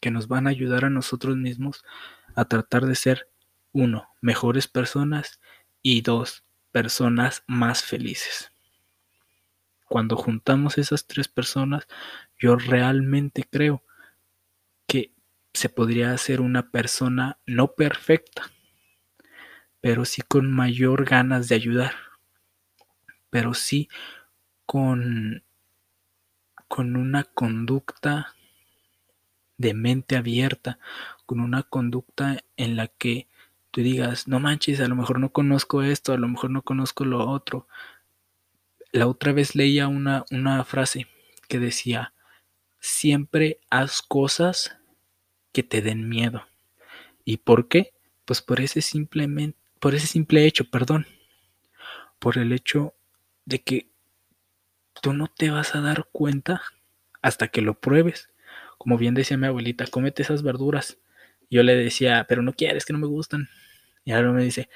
que 0.00 0.10
nos 0.10 0.28
van 0.28 0.46
a 0.46 0.50
ayudar 0.50 0.84
a 0.84 0.90
nosotros 0.90 1.36
mismos 1.36 1.84
a 2.34 2.44
tratar 2.44 2.86
de 2.86 2.94
ser 2.94 3.28
uno, 3.72 4.08
mejores 4.20 4.68
personas 4.68 5.40
y 5.82 6.02
dos, 6.02 6.45
personas 6.76 7.42
más 7.46 7.82
felices. 7.82 8.52
Cuando 9.88 10.14
juntamos 10.14 10.76
esas 10.76 11.06
tres 11.06 11.26
personas, 11.26 11.88
yo 12.38 12.56
realmente 12.56 13.44
creo 13.50 13.82
que 14.86 15.14
se 15.54 15.70
podría 15.70 16.12
hacer 16.12 16.42
una 16.42 16.70
persona 16.70 17.38
no 17.46 17.72
perfecta, 17.72 18.52
pero 19.80 20.04
sí 20.04 20.20
con 20.20 20.52
mayor 20.52 21.06
ganas 21.06 21.48
de 21.48 21.54
ayudar, 21.54 21.94
pero 23.30 23.54
sí 23.54 23.88
con, 24.66 25.44
con 26.68 26.94
una 26.96 27.24
conducta 27.24 28.34
de 29.56 29.72
mente 29.72 30.14
abierta, 30.14 30.78
con 31.24 31.40
una 31.40 31.62
conducta 31.62 32.44
en 32.58 32.76
la 32.76 32.88
que 32.88 33.28
tú 33.76 33.82
digas, 33.82 34.26
no 34.26 34.40
manches, 34.40 34.80
a 34.80 34.88
lo 34.88 34.96
mejor 34.96 35.20
no 35.20 35.32
conozco 35.32 35.82
esto, 35.82 36.14
a 36.14 36.16
lo 36.16 36.28
mejor 36.28 36.48
no 36.50 36.62
conozco 36.62 37.04
lo 37.04 37.28
otro. 37.28 37.68
La 38.90 39.06
otra 39.06 39.34
vez 39.34 39.54
leía 39.54 39.86
una, 39.86 40.24
una 40.30 40.64
frase 40.64 41.08
que 41.46 41.58
decía, 41.58 42.14
siempre 42.80 43.60
haz 43.68 44.00
cosas 44.00 44.78
que 45.52 45.62
te 45.62 45.82
den 45.82 46.08
miedo. 46.08 46.46
¿Y 47.26 47.36
por 47.36 47.68
qué? 47.68 47.92
Pues 48.24 48.40
por 48.40 48.62
ese 48.62 48.80
simplemente, 48.80 49.58
por 49.78 49.94
ese 49.94 50.06
simple 50.06 50.46
hecho, 50.46 50.70
perdón. 50.70 51.06
Por 52.18 52.38
el 52.38 52.54
hecho 52.54 52.94
de 53.44 53.62
que 53.62 53.90
tú 55.02 55.12
no 55.12 55.26
te 55.28 55.50
vas 55.50 55.74
a 55.74 55.82
dar 55.82 56.08
cuenta 56.12 56.62
hasta 57.20 57.48
que 57.48 57.60
lo 57.60 57.78
pruebes. 57.78 58.30
Como 58.78 58.96
bien 58.96 59.12
decía 59.12 59.36
mi 59.36 59.48
abuelita, 59.48 59.86
cómete 59.86 60.22
esas 60.22 60.42
verduras. 60.42 60.96
Yo 61.50 61.62
le 61.62 61.76
decía, 61.76 62.24
pero 62.26 62.40
no 62.40 62.54
quieres, 62.54 62.86
que 62.86 62.94
no 62.94 62.98
me 62.98 63.06
gustan. 63.06 63.50
Y 64.06 64.12
ahora 64.12 64.30
me 64.30 64.44
dice, 64.44 64.70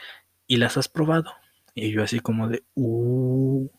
¿y 0.48 0.56
las 0.56 0.76
has 0.76 0.88
probado? 0.88 1.32
Y 1.72 1.92
yo 1.92 2.02
así 2.02 2.18
como 2.18 2.48
de, 2.48 2.64
uh, 2.74 3.70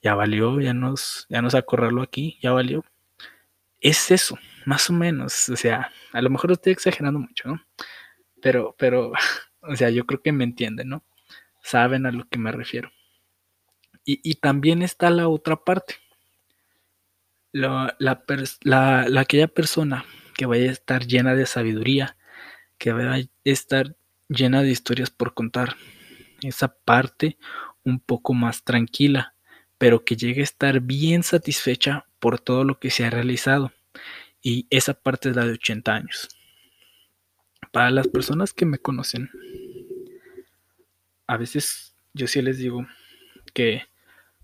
ya 0.00 0.14
valió, 0.14 0.60
ya 0.60 0.72
nos, 0.72 1.26
ya 1.28 1.42
nos 1.42 1.56
acorraló 1.56 2.02
aquí, 2.02 2.38
ya 2.40 2.52
valió. 2.52 2.84
Es 3.80 4.12
eso, 4.12 4.38
más 4.64 4.88
o 4.88 4.92
menos. 4.92 5.48
O 5.48 5.56
sea, 5.56 5.92
a 6.12 6.22
lo 6.22 6.30
mejor 6.30 6.52
estoy 6.52 6.72
exagerando 6.72 7.18
mucho, 7.18 7.48
¿no? 7.48 7.60
Pero, 8.40 8.76
pero, 8.78 9.12
o 9.62 9.74
sea, 9.74 9.90
yo 9.90 10.06
creo 10.06 10.22
que 10.22 10.30
me 10.30 10.44
entienden, 10.44 10.88
¿no? 10.88 11.04
Saben 11.64 12.06
a 12.06 12.12
lo 12.12 12.28
que 12.28 12.38
me 12.38 12.52
refiero. 12.52 12.92
Y, 14.04 14.20
y 14.22 14.36
también 14.36 14.82
está 14.82 15.10
la 15.10 15.28
otra 15.28 15.56
parte. 15.56 15.96
La, 17.50 17.96
la, 17.98 18.22
la, 18.62 19.20
aquella 19.20 19.48
persona 19.48 20.04
que 20.36 20.46
vaya 20.46 20.70
a 20.70 20.72
estar 20.72 21.04
llena 21.06 21.34
de 21.34 21.46
sabiduría, 21.46 22.16
que 22.78 22.92
vaya 22.92 23.14
a 23.14 23.28
estar 23.42 23.96
llena 24.30 24.62
de 24.62 24.70
historias 24.70 25.10
por 25.10 25.34
contar. 25.34 25.76
Esa 26.42 26.74
parte 26.74 27.36
un 27.84 28.00
poco 28.00 28.32
más 28.32 28.64
tranquila, 28.64 29.34
pero 29.76 30.04
que 30.04 30.16
llegue 30.16 30.40
a 30.40 30.44
estar 30.44 30.80
bien 30.80 31.22
satisfecha 31.22 32.06
por 32.18 32.40
todo 32.40 32.64
lo 32.64 32.78
que 32.78 32.90
se 32.90 33.04
ha 33.04 33.10
realizado. 33.10 33.72
Y 34.40 34.66
esa 34.70 34.94
parte 34.94 35.30
es 35.30 35.36
la 35.36 35.44
de 35.44 35.52
80 35.52 35.94
años. 35.94 36.28
Para 37.72 37.90
las 37.90 38.08
personas 38.08 38.52
que 38.54 38.64
me 38.64 38.78
conocen, 38.78 39.30
a 41.26 41.36
veces 41.36 41.94
yo 42.14 42.26
sí 42.26 42.40
les 42.40 42.58
digo 42.58 42.86
que 43.52 43.82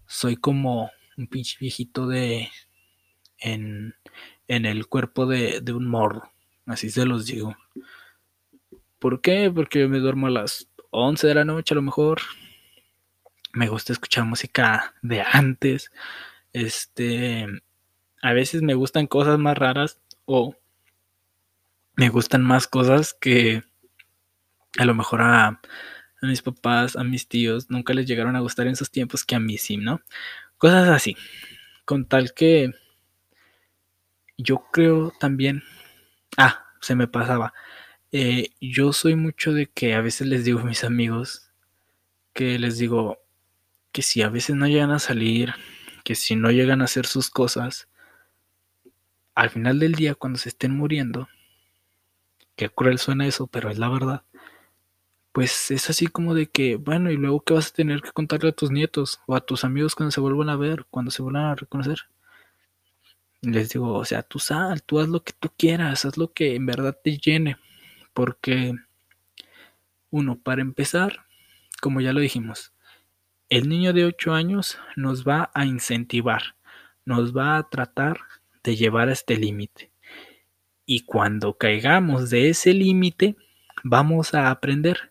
soy 0.06 0.36
como 0.36 0.90
un 1.16 1.26
pinche 1.26 1.56
viejito 1.58 2.06
de 2.06 2.50
en, 3.38 3.94
en 4.48 4.66
el 4.66 4.86
cuerpo 4.86 5.26
de, 5.26 5.60
de 5.60 5.72
un 5.72 5.88
morro. 5.88 6.30
Así 6.66 6.90
se 6.90 7.04
los 7.04 7.26
digo. 7.26 7.56
¿Por 9.06 9.20
qué? 9.20 9.52
Porque 9.54 9.86
me 9.86 10.00
duermo 10.00 10.26
a 10.26 10.30
las 10.30 10.68
11 10.90 11.28
de 11.28 11.34
la 11.36 11.44
noche 11.44 11.74
a 11.74 11.76
lo 11.76 11.82
mejor. 11.82 12.22
Me 13.52 13.68
gusta 13.68 13.92
escuchar 13.92 14.24
música 14.24 14.94
de 15.00 15.22
antes. 15.22 15.92
Este, 16.52 17.46
a 18.20 18.32
veces 18.32 18.62
me 18.62 18.74
gustan 18.74 19.06
cosas 19.06 19.38
más 19.38 19.56
raras 19.56 20.00
o 20.24 20.56
me 21.94 22.08
gustan 22.08 22.42
más 22.42 22.66
cosas 22.66 23.14
que 23.14 23.62
a 24.76 24.84
lo 24.84 24.94
mejor 24.96 25.22
a, 25.22 25.46
a 25.46 25.60
mis 26.26 26.42
papás, 26.42 26.96
a 26.96 27.04
mis 27.04 27.28
tíos, 27.28 27.70
nunca 27.70 27.94
les 27.94 28.06
llegaron 28.06 28.34
a 28.34 28.40
gustar 28.40 28.66
en 28.66 28.72
esos 28.72 28.90
tiempos 28.90 29.24
que 29.24 29.36
a 29.36 29.38
mí 29.38 29.56
sí, 29.56 29.76
¿no? 29.76 30.00
Cosas 30.58 30.88
así. 30.88 31.16
Con 31.84 32.06
tal 32.06 32.34
que 32.34 32.72
yo 34.36 34.66
creo 34.72 35.12
también... 35.20 35.62
Ah, 36.36 36.64
se 36.80 36.96
me 36.96 37.06
pasaba. 37.06 37.54
Eh, 38.12 38.50
yo 38.60 38.92
soy 38.92 39.16
mucho 39.16 39.52
de 39.52 39.66
que 39.66 39.94
a 39.94 40.00
veces 40.00 40.26
les 40.28 40.44
digo 40.44 40.60
a 40.60 40.64
mis 40.64 40.84
amigos 40.84 41.50
que 42.34 42.58
les 42.58 42.78
digo 42.78 43.18
que 43.92 44.02
si 44.02 44.22
a 44.22 44.28
veces 44.30 44.56
no 44.56 44.68
llegan 44.68 44.90
a 44.92 44.98
salir, 44.98 45.54
que 46.04 46.14
si 46.14 46.36
no 46.36 46.50
llegan 46.50 46.82
a 46.82 46.84
hacer 46.86 47.06
sus 47.06 47.30
cosas, 47.30 47.88
al 49.36 49.50
final 49.50 49.78
del 49.78 49.94
día 49.94 50.16
cuando 50.16 50.38
se 50.38 50.48
estén 50.48 50.72
muriendo, 50.72 51.28
que 52.56 52.68
cruel 52.68 52.98
suena 52.98 53.26
eso, 53.26 53.46
pero 53.46 53.70
es 53.70 53.78
la 53.78 53.88
verdad, 53.88 54.24
pues 55.32 55.70
es 55.70 55.88
así 55.90 56.08
como 56.08 56.34
de 56.34 56.46
que, 56.46 56.76
bueno, 56.76 57.10
y 57.12 57.16
luego 57.16 57.42
que 57.42 57.54
vas 57.54 57.68
a 57.68 57.74
tener 57.74 58.02
que 58.02 58.10
contarle 58.10 58.48
a 58.50 58.52
tus 58.52 58.70
nietos 58.72 59.20
o 59.26 59.36
a 59.36 59.40
tus 59.40 59.64
amigos 59.64 59.94
cuando 59.94 60.10
se 60.10 60.20
vuelvan 60.20 60.48
a 60.48 60.56
ver, 60.56 60.86
cuando 60.90 61.10
se 61.12 61.22
vuelvan 61.22 61.44
a 61.44 61.54
reconocer. 61.54 61.98
Les 63.40 63.70
digo, 63.70 63.94
o 63.94 64.04
sea, 64.04 64.22
tú 64.22 64.38
sal, 64.38 64.82
tú 64.82 65.00
haz 65.00 65.08
lo 65.08 65.22
que 65.24 65.32
tú 65.32 65.50
quieras, 65.56 66.04
haz 66.04 66.18
lo 66.18 66.32
que 66.34 66.54
en 66.54 66.66
verdad 66.66 66.98
te 67.02 67.16
llene, 67.16 67.56
porque 68.16 68.72
uno, 70.08 70.38
para 70.38 70.62
empezar, 70.62 71.26
como 71.82 72.00
ya 72.00 72.14
lo 72.14 72.20
dijimos, 72.20 72.72
el 73.50 73.68
niño 73.68 73.92
de 73.92 74.06
8 74.06 74.32
años 74.32 74.78
nos 74.96 75.28
va 75.28 75.50
a 75.52 75.66
incentivar, 75.66 76.56
nos 77.04 77.36
va 77.36 77.58
a 77.58 77.68
tratar 77.68 78.20
de 78.64 78.74
llevar 78.74 79.10
a 79.10 79.12
este 79.12 79.36
límite. 79.36 79.90
Y 80.86 81.00
cuando 81.00 81.58
caigamos 81.58 82.30
de 82.30 82.48
ese 82.48 82.72
límite, 82.72 83.36
vamos 83.84 84.32
a 84.32 84.50
aprender. 84.50 85.10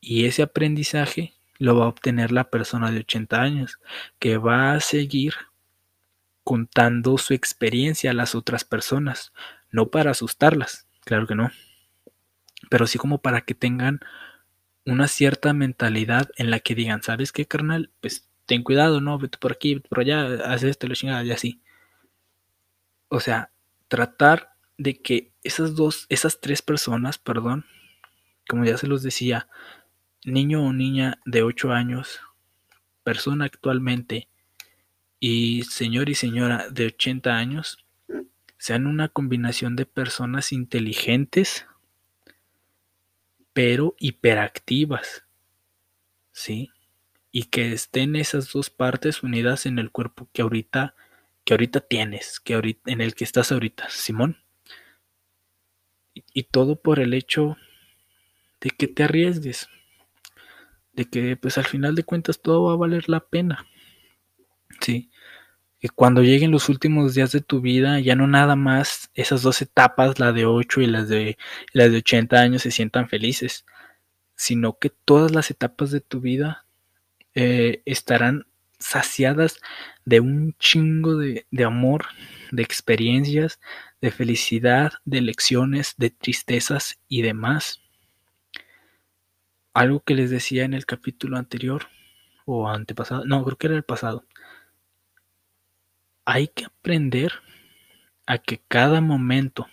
Y 0.00 0.26
ese 0.26 0.42
aprendizaje 0.42 1.34
lo 1.58 1.76
va 1.76 1.86
a 1.86 1.88
obtener 1.88 2.30
la 2.30 2.50
persona 2.50 2.92
de 2.92 3.00
80 3.00 3.42
años, 3.42 3.80
que 4.20 4.38
va 4.38 4.74
a 4.74 4.80
seguir 4.80 5.34
contando 6.44 7.18
su 7.18 7.34
experiencia 7.34 8.12
a 8.12 8.14
las 8.14 8.36
otras 8.36 8.62
personas, 8.62 9.32
no 9.72 9.88
para 9.88 10.12
asustarlas, 10.12 10.86
claro 11.04 11.26
que 11.26 11.34
no, 11.34 11.50
pero 12.72 12.86
sí 12.86 12.96
como 12.96 13.18
para 13.18 13.42
que 13.42 13.54
tengan 13.54 14.00
una 14.86 15.06
cierta 15.06 15.52
mentalidad 15.52 16.30
en 16.38 16.50
la 16.50 16.58
que 16.58 16.74
digan, 16.74 17.02
¿sabes 17.02 17.30
qué, 17.30 17.44
carnal? 17.44 17.90
Pues 18.00 18.30
ten 18.46 18.62
cuidado, 18.62 19.02
¿no? 19.02 19.18
Vete 19.18 19.36
por 19.36 19.52
aquí, 19.52 19.74
vete 19.74 19.90
por 19.90 20.00
allá, 20.00 20.50
haz 20.50 20.62
esto, 20.62 20.86
lo 20.86 20.94
chingada, 20.94 21.22
y 21.22 21.32
así. 21.32 21.60
O 23.08 23.20
sea, 23.20 23.52
tratar 23.88 24.54
de 24.78 25.02
que 25.02 25.34
esas 25.44 25.74
dos, 25.74 26.06
esas 26.08 26.40
tres 26.40 26.62
personas, 26.62 27.18
perdón, 27.18 27.66
como 28.48 28.64
ya 28.64 28.78
se 28.78 28.86
los 28.86 29.02
decía, 29.02 29.48
niño 30.24 30.64
o 30.64 30.72
niña 30.72 31.20
de 31.26 31.42
8 31.42 31.72
años, 31.72 32.20
persona 33.02 33.44
actualmente 33.44 34.30
y 35.20 35.64
señor 35.64 36.08
y 36.08 36.14
señora 36.14 36.70
de 36.70 36.86
80 36.86 37.36
años, 37.36 37.84
sean 38.56 38.86
una 38.86 39.10
combinación 39.10 39.76
de 39.76 39.84
personas 39.84 40.52
inteligentes, 40.52 41.66
pero 43.52 43.94
hiperactivas, 43.98 45.24
¿sí? 46.32 46.70
Y 47.30 47.44
que 47.44 47.72
estén 47.72 48.16
esas 48.16 48.52
dos 48.52 48.70
partes 48.70 49.22
unidas 49.22 49.66
en 49.66 49.78
el 49.78 49.90
cuerpo 49.90 50.28
que 50.32 50.42
ahorita, 50.42 50.94
que 51.44 51.54
ahorita 51.54 51.80
tienes, 51.80 52.40
que 52.40 52.54
ahorita, 52.54 52.90
en 52.90 53.00
el 53.00 53.14
que 53.14 53.24
estás 53.24 53.52
ahorita, 53.52 53.88
Simón. 53.90 54.38
Y, 56.14 56.24
y 56.34 56.42
todo 56.44 56.76
por 56.76 57.00
el 57.00 57.14
hecho 57.14 57.56
de 58.60 58.70
que 58.70 58.86
te 58.86 59.04
arriesgues, 59.04 59.68
de 60.92 61.06
que 61.06 61.36
pues 61.36 61.58
al 61.58 61.66
final 61.66 61.94
de 61.94 62.04
cuentas 62.04 62.40
todo 62.40 62.64
va 62.64 62.74
a 62.74 62.76
valer 62.76 63.08
la 63.08 63.20
pena, 63.20 63.66
¿sí? 64.80 65.10
Que 65.82 65.88
cuando 65.88 66.22
lleguen 66.22 66.52
los 66.52 66.68
últimos 66.68 67.12
días 67.12 67.32
de 67.32 67.40
tu 67.40 67.60
vida, 67.60 67.98
ya 67.98 68.14
no 68.14 68.28
nada 68.28 68.54
más 68.54 69.10
esas 69.14 69.42
dos 69.42 69.60
etapas, 69.62 70.20
la 70.20 70.30
de 70.30 70.46
8 70.46 70.80
y 70.80 70.86
las 70.86 71.08
de, 71.08 71.36
las 71.72 71.90
de 71.90 71.98
80 71.98 72.40
años, 72.40 72.62
se 72.62 72.70
sientan 72.70 73.08
felices, 73.08 73.66
sino 74.36 74.78
que 74.78 74.90
todas 74.90 75.32
las 75.32 75.50
etapas 75.50 75.90
de 75.90 76.00
tu 76.00 76.20
vida 76.20 76.66
eh, 77.34 77.82
estarán 77.84 78.46
saciadas 78.78 79.60
de 80.04 80.20
un 80.20 80.54
chingo 80.60 81.16
de, 81.16 81.46
de 81.50 81.64
amor, 81.64 82.06
de 82.52 82.62
experiencias, 82.62 83.58
de 84.00 84.12
felicidad, 84.12 84.92
de 85.04 85.20
lecciones, 85.20 85.94
de 85.96 86.10
tristezas 86.10 87.00
y 87.08 87.22
demás. 87.22 87.82
Algo 89.74 89.98
que 90.04 90.14
les 90.14 90.30
decía 90.30 90.62
en 90.62 90.74
el 90.74 90.86
capítulo 90.86 91.38
anterior 91.38 91.88
o 92.44 92.68
antepasado, 92.68 93.24
no, 93.24 93.44
creo 93.44 93.58
que 93.58 93.66
era 93.66 93.76
el 93.76 93.82
pasado 93.82 94.24
hay 96.24 96.48
que 96.48 96.64
aprender 96.64 97.32
a 98.26 98.38
que 98.38 98.60
cada 98.68 99.00
momento, 99.00 99.66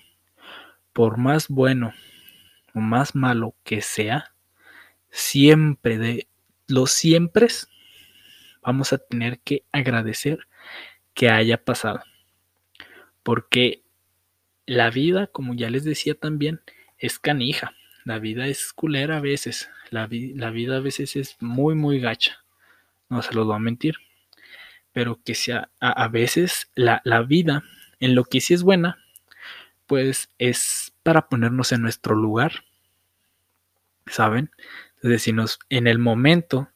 por 0.94 1.18
más 1.18 1.48
bueno 1.48 1.94
o 2.74 2.80
más 2.80 3.16
malo 3.16 3.56
que 3.64 3.82
sea, 3.82 4.34
siempre 5.12 5.98
de 5.98 6.28
los 6.68 6.92
siempre 6.92 7.48
vamos 8.62 8.94
a 8.94 8.98
tener 8.98 9.40
que 9.40 9.64
agradecer 9.72 10.48
que 11.14 11.30
haya 11.30 11.64
pasado. 11.64 12.02
Porque 13.24 13.84
la 14.66 14.90
vida, 14.90 15.28
como 15.28 15.54
ya 15.54 15.70
les 15.70 15.84
decía 15.84 16.16
también, 16.16 16.62
es 16.98 17.20
canija. 17.20 17.74
La 18.06 18.20
vida 18.20 18.48
es 18.48 18.74
culera 18.74 19.18
a 19.18 19.22
veces. 19.22 19.70
La, 19.90 20.08
vi 20.08 20.34
la 20.34 20.52
vida 20.52 20.78
a 20.78 20.80
veces 20.80 21.16
es 21.16 21.38
muy, 21.40 21.76
muy 21.76 22.00
gacha. 22.00 22.44
No 23.10 23.22
se 23.22 23.34
los 23.34 23.46
voy 23.46 23.56
a 23.56 23.60
mentir 23.60 23.96
pero 25.00 25.22
que 25.24 25.34
sea 25.34 25.72
a, 25.80 26.10
veces 26.10 26.70
la, 26.76 27.00
la, 27.06 27.22
vida 27.22 27.64
en 28.02 28.16
lo 28.16 28.26
que 28.26 28.42
sí 28.42 28.54
es 28.54 28.64
buena, 28.64 28.98
pues 29.88 30.30
es 30.40 30.94
para 31.04 31.30
ponernos 31.30 31.72
en 31.72 31.82
nuestro 31.82 32.16
lugar, 32.16 32.66
¿saben? 34.08 34.52
Entonces, 34.96 35.22
si 35.22 35.32
nos 35.32 35.58
en 35.70 35.88
el 35.88 36.00
momento, 36.00 36.68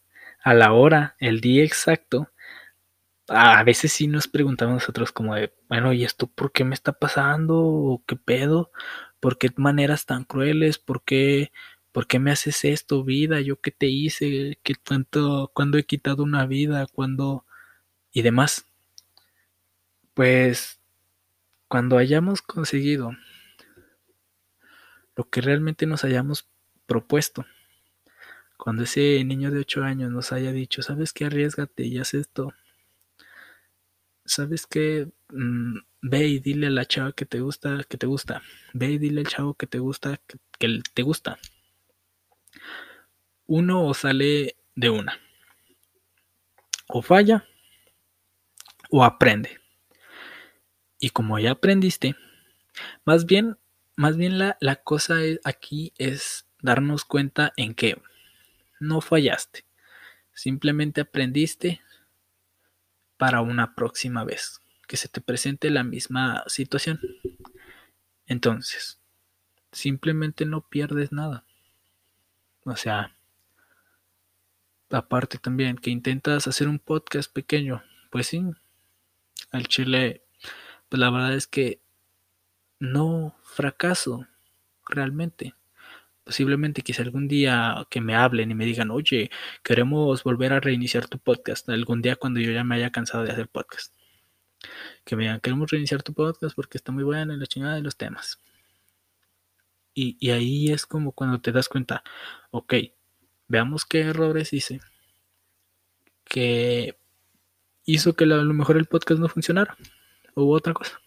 a 0.42 0.54
la 0.54 0.72
hora, 0.72 1.18
el 1.20 1.42
día 1.42 1.66
exacto, 1.66 2.32
a 3.28 3.62
veces 3.66 3.92
sí 3.92 4.08
nos 4.08 4.30
preguntamos 4.30 4.76
nosotros 4.76 5.12
como 5.12 5.36
de, 5.36 5.54
bueno, 5.68 5.92
¿y 5.92 6.06
esto 6.06 6.28
por 6.28 6.54
qué 6.54 6.64
me 6.64 6.76
está 6.76 6.94
pasando? 6.94 7.60
¿O 7.60 8.04
qué 8.08 8.16
pedo? 8.16 8.72
¿Por 9.20 9.38
qué 9.38 9.50
maneras 9.58 10.06
tan 10.06 10.24
crueles? 10.24 10.80
¿Por 10.80 11.04
qué, 11.04 11.52
¿Por 11.92 12.08
qué 12.08 12.20
me 12.20 12.32
haces 12.32 12.64
esto, 12.64 13.04
vida? 13.04 13.42
¿Yo 13.42 13.60
qué 13.60 13.72
te 13.72 13.88
hice? 13.88 14.60
¿Qué 14.64 14.76
tanto? 14.76 15.52
¿Cuándo 15.54 15.78
he 15.78 15.84
quitado 15.86 16.24
una 16.24 16.46
vida? 16.46 16.88
¿Cuándo? 16.88 17.46
Y 18.14 18.22
demás. 18.22 18.66
Pues 20.14 20.80
cuando 21.68 21.98
hayamos 21.98 22.42
conseguido 22.42 23.12
lo 25.16 25.30
que 25.30 25.42
realmente 25.42 25.86
nos 25.86 26.04
hayamos 26.04 26.48
propuesto, 26.86 27.46
cuando 28.58 28.84
ese 28.84 29.24
niño 29.24 29.52
de 29.52 29.60
8 29.60 29.84
años 29.84 30.12
nos 30.12 30.32
haya 30.32 30.52
dicho, 30.52 30.82
¿sabes 30.84 31.12
qué? 31.12 31.26
Arriesgate 31.26 31.84
y 31.84 31.98
haz 31.98 32.14
esto. 32.14 32.54
¿Sabes 34.26 34.68
qué? 34.68 35.10
Mm, 35.30 35.80
ve 36.02 36.28
y 36.28 36.40
dile 36.40 36.68
a 36.68 36.70
la 36.70 36.86
chava 36.86 37.12
que 37.12 37.26
te 37.26 37.42
gusta, 37.42 37.84
que 37.90 37.98
te 37.98 38.06
gusta. 38.06 38.42
Ve 38.74 38.92
y 38.92 38.98
dile 39.00 39.22
al 39.22 39.28
chavo 39.28 39.56
que 39.56 39.68
te 39.68 39.80
gusta, 39.80 40.22
que, 40.28 40.38
que 40.60 40.82
te 40.94 41.02
gusta. 41.02 41.40
Uno 43.48 43.86
o 43.86 43.94
sale 43.94 44.56
de 44.76 44.90
una. 44.90 45.20
O 46.88 47.02
falla 47.02 47.46
o 48.96 49.04
aprende. 49.04 49.60
Y 51.00 51.10
como 51.10 51.40
ya 51.40 51.50
aprendiste, 51.50 52.16
más 53.06 53.26
bien, 53.26 53.58
más 53.96 54.18
bien 54.18 54.38
la, 54.38 54.56
la 54.60 54.76
cosa 54.76 55.16
aquí 55.44 55.94
es 55.98 56.46
darnos 56.62 57.04
cuenta 57.04 57.54
en 57.58 57.74
que 57.74 58.00
no 58.80 59.02
fallaste. 59.02 59.66
Simplemente 60.32 61.02
aprendiste 61.02 61.82
para 63.18 63.42
una 63.42 63.74
próxima 63.74 64.24
vez 64.24 64.62
que 64.88 64.96
se 64.96 65.08
te 65.08 65.22
presente 65.22 65.72
la 65.72 65.84
misma 65.84 66.44
situación. 66.46 67.00
Entonces, 68.28 69.00
simplemente 69.72 70.46
no 70.46 70.62
pierdes 70.62 71.12
nada. 71.12 71.46
O 72.64 72.76
sea, 72.76 73.16
aparte 74.92 75.40
también 75.40 75.78
que 75.78 75.90
intentas 75.90 76.46
hacer 76.46 76.68
un 76.68 76.78
podcast 76.78 77.34
pequeño, 77.34 77.84
pues 78.12 78.28
sí, 78.28 78.44
al 79.54 79.68
chile, 79.68 80.24
pues 80.90 81.00
la 81.00 81.10
verdad 81.10 81.34
es 81.36 81.48
que 81.48 81.82
no 82.80 83.36
fracaso 83.44 84.28
realmente. 84.88 85.56
Posiblemente 86.26 86.82
quizá 86.82 87.04
algún 87.04 87.28
día 87.28 87.86
que 87.90 88.02
me 88.02 88.16
hablen 88.16 88.52
y 88.52 88.56
me 88.56 88.66
digan, 88.66 88.92
oye, 88.92 89.30
queremos 89.64 90.24
volver 90.24 90.54
a 90.54 90.60
reiniciar 90.60 91.08
tu 91.08 91.20
podcast. 91.20 91.70
Algún 91.70 92.02
día 92.02 92.16
cuando 92.16 92.40
yo 92.40 92.52
ya 92.52 92.64
me 92.64 92.76
haya 92.76 92.92
cansado 92.92 93.24
de 93.24 93.32
hacer 93.32 93.48
podcast. 93.48 93.94
Que 95.06 95.16
me 95.16 95.24
digan, 95.24 95.40
queremos 95.42 95.70
reiniciar 95.72 96.04
tu 96.04 96.14
podcast 96.14 96.56
porque 96.56 96.78
está 96.78 96.92
muy 96.92 97.04
bueno 97.04 97.34
en 97.34 97.40
la 97.40 97.48
chingada 97.48 97.76
de 97.76 97.82
los 97.82 97.98
temas. 97.98 98.40
Y, 99.96 100.32
ahí 100.32 100.72
es 100.72 100.86
como 100.88 101.12
cuando 101.12 101.40
te 101.40 101.52
das 101.52 101.70
cuenta, 101.70 102.04
ok, 102.52 102.74
veamos 103.48 103.86
qué 103.86 104.02
errores 104.02 104.52
hice 104.54 104.80
que 106.24 106.98
hizo 107.86 108.14
que 108.14 108.24
a 108.26 108.28
lo 108.28 108.54
mejor 108.54 108.78
el 108.78 108.86
podcast 108.86 109.20
no 109.20 109.28
funcionara 109.28 109.78
o 110.36 110.50
otra 110.52 110.74
cosa. 110.74 111.00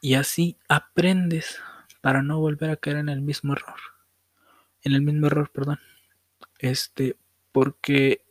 Y 0.00 0.14
así 0.14 0.56
aprendes 0.68 1.60
para 2.00 2.22
no 2.22 2.38
volver 2.38 2.70
a 2.70 2.76
caer 2.76 2.98
en 2.98 3.08
el 3.08 3.20
mismo 3.20 3.52
error. 3.52 3.80
En 4.82 4.92
el 4.92 5.02
mismo 5.02 5.26
error, 5.26 5.50
perdón. 5.50 5.80
Este, 6.58 7.16
porque 7.52 8.22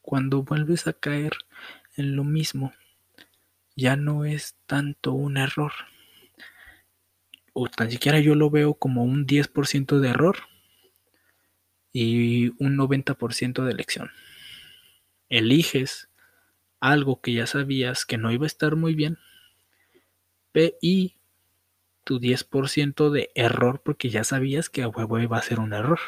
cuando 0.00 0.42
vuelves 0.42 0.86
a 0.86 0.92
caer 0.92 1.32
en 1.96 2.14
lo 2.14 2.24
mismo, 2.24 2.72
ya 3.74 3.96
no 3.96 4.24
es 4.24 4.56
tanto 4.66 5.12
un 5.12 5.36
error, 5.36 5.72
o 7.52 7.68
tan 7.68 7.90
siquiera 7.90 8.20
yo 8.20 8.34
lo 8.34 8.50
veo 8.50 8.74
como 8.74 9.02
un 9.02 9.26
10% 9.26 9.98
de 9.98 10.08
error 10.10 10.36
y 11.92 12.48
un 12.62 12.76
90% 12.76 13.64
de 13.64 13.70
elección. 13.72 14.10
Eliges 15.28 16.08
algo 16.80 17.20
que 17.20 17.32
ya 17.32 17.46
sabías 17.46 18.04
que 18.04 18.18
no 18.18 18.30
iba 18.32 18.44
a 18.44 18.46
estar 18.46 18.76
muy 18.76 18.94
bien 18.94 19.18
y 20.80 21.16
tu 22.04 22.18
10% 22.18 23.10
de 23.10 23.30
error 23.34 23.82
porque 23.84 24.08
ya 24.08 24.24
sabías 24.24 24.70
que 24.70 24.82
a 24.82 24.88
huevo 24.88 25.18
iba 25.18 25.36
a 25.36 25.42
ser 25.42 25.60
un 25.60 25.72
error. 25.72 25.98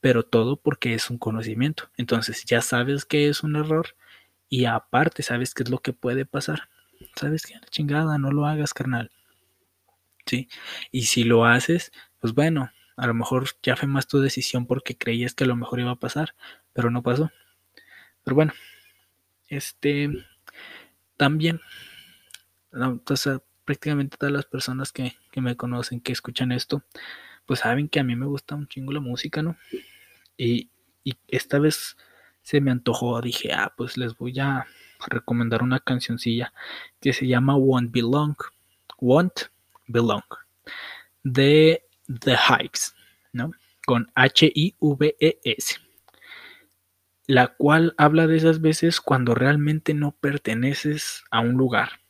Pero 0.00 0.22
todo 0.22 0.56
porque 0.56 0.94
es 0.94 1.10
un 1.10 1.18
conocimiento. 1.18 1.90
Entonces 1.96 2.44
ya 2.44 2.62
sabes 2.62 3.04
que 3.04 3.28
es 3.28 3.42
un 3.42 3.56
error 3.56 3.96
y 4.48 4.64
aparte 4.64 5.22
sabes 5.22 5.52
qué 5.52 5.64
es 5.64 5.70
lo 5.70 5.78
que 5.78 5.92
puede 5.92 6.24
pasar. 6.24 6.68
Sabes 7.16 7.44
que 7.44 7.54
la 7.54 7.66
chingada, 7.68 8.18
no 8.18 8.30
lo 8.30 8.46
hagas, 8.46 8.72
carnal. 8.72 9.10
Y 10.90 11.02
si 11.02 11.24
lo 11.24 11.46
haces, 11.46 11.90
pues 12.20 12.34
bueno, 12.34 12.70
a 12.96 13.06
lo 13.06 13.14
mejor 13.14 13.46
ya 13.62 13.76
fue 13.76 13.88
más 13.88 14.06
tu 14.06 14.20
decisión 14.20 14.66
porque 14.66 14.96
creías 14.96 15.34
que 15.34 15.44
a 15.44 15.46
lo 15.46 15.56
mejor 15.56 15.80
iba 15.80 15.90
a 15.90 15.96
pasar, 15.96 16.34
pero 16.72 16.90
no 16.90 17.02
pasó. 17.02 17.30
Pero 18.28 18.36
bueno, 18.36 18.52
este 19.48 20.10
también, 21.16 21.62
entonces, 22.70 23.40
prácticamente 23.64 24.18
todas 24.18 24.34
las 24.34 24.44
personas 24.44 24.92
que, 24.92 25.16
me 25.36 25.56
conocen, 25.56 26.02
que 26.02 26.12
escuchan 26.12 26.52
esto, 26.52 26.84
pues 27.46 27.60
saben 27.60 27.88
que 27.88 28.00
a 28.00 28.04
mí 28.04 28.16
me 28.16 28.26
gusta 28.26 28.54
un 28.54 28.68
chingo 28.68 28.92
la 28.92 29.00
música, 29.00 29.40
¿no? 29.40 29.56
Y, 30.36 30.68
y 31.04 31.14
esta 31.26 31.58
vez 31.58 31.96
se 32.42 32.60
me 32.60 32.70
antojó, 32.70 33.18
dije, 33.22 33.54
ah, 33.54 33.72
pues 33.74 33.96
les 33.96 34.14
voy 34.14 34.38
a 34.40 34.66
recomendar 35.06 35.62
una 35.62 35.80
cancioncilla 35.80 36.52
que 37.00 37.14
se 37.14 37.26
llama 37.26 37.56
Won't 37.56 37.90
Belong. 37.92 38.36
Won't 38.98 39.44
Belong 39.86 40.20
de 41.22 41.82
The 42.08 42.36
Hives, 42.36 42.94
¿no? 43.32 43.52
Con 43.86 44.12
H-I-V-E-S. 44.14 45.87
La 47.28 47.48
cual 47.48 47.94
habla 47.98 48.26
de 48.26 48.38
esas 48.38 48.62
veces 48.62 49.02
cuando 49.02 49.34
realmente 49.34 49.92
no 49.92 50.12
perteneces 50.12 51.24
a 51.30 51.40
un 51.40 51.52
lugar, 51.52 52.00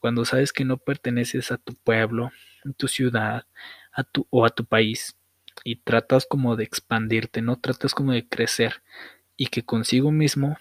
cuando 0.00 0.24
sabes 0.24 0.54
que 0.54 0.64
no 0.64 0.78
perteneces 0.78 1.52
a 1.52 1.58
tu 1.58 1.74
pueblo, 1.74 2.32
a 2.64 2.72
tu 2.72 2.88
ciudad, 2.88 3.46
a 3.92 4.04
tu, 4.04 4.26
o 4.30 4.46
a 4.46 4.48
tu 4.48 4.64
país, 4.64 5.18
y 5.64 5.76
tratas 5.76 6.24
como 6.26 6.56
de 6.56 6.64
expandirte, 6.64 7.42
no 7.42 7.60
tratas 7.60 7.94
como 7.94 8.12
de 8.12 8.26
crecer, 8.26 8.82
y 9.36 9.48
que 9.48 9.66
consigo 9.66 10.10
mismo 10.10 10.56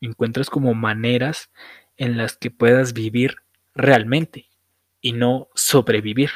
encuentras 0.00 0.48
como 0.48 0.72
maneras 0.72 1.50
en 1.98 2.16
las 2.16 2.38
que 2.38 2.50
puedas 2.50 2.94
vivir 2.94 3.36
realmente 3.74 4.48
y 5.02 5.12
no 5.12 5.48
sobrevivir 5.54 6.30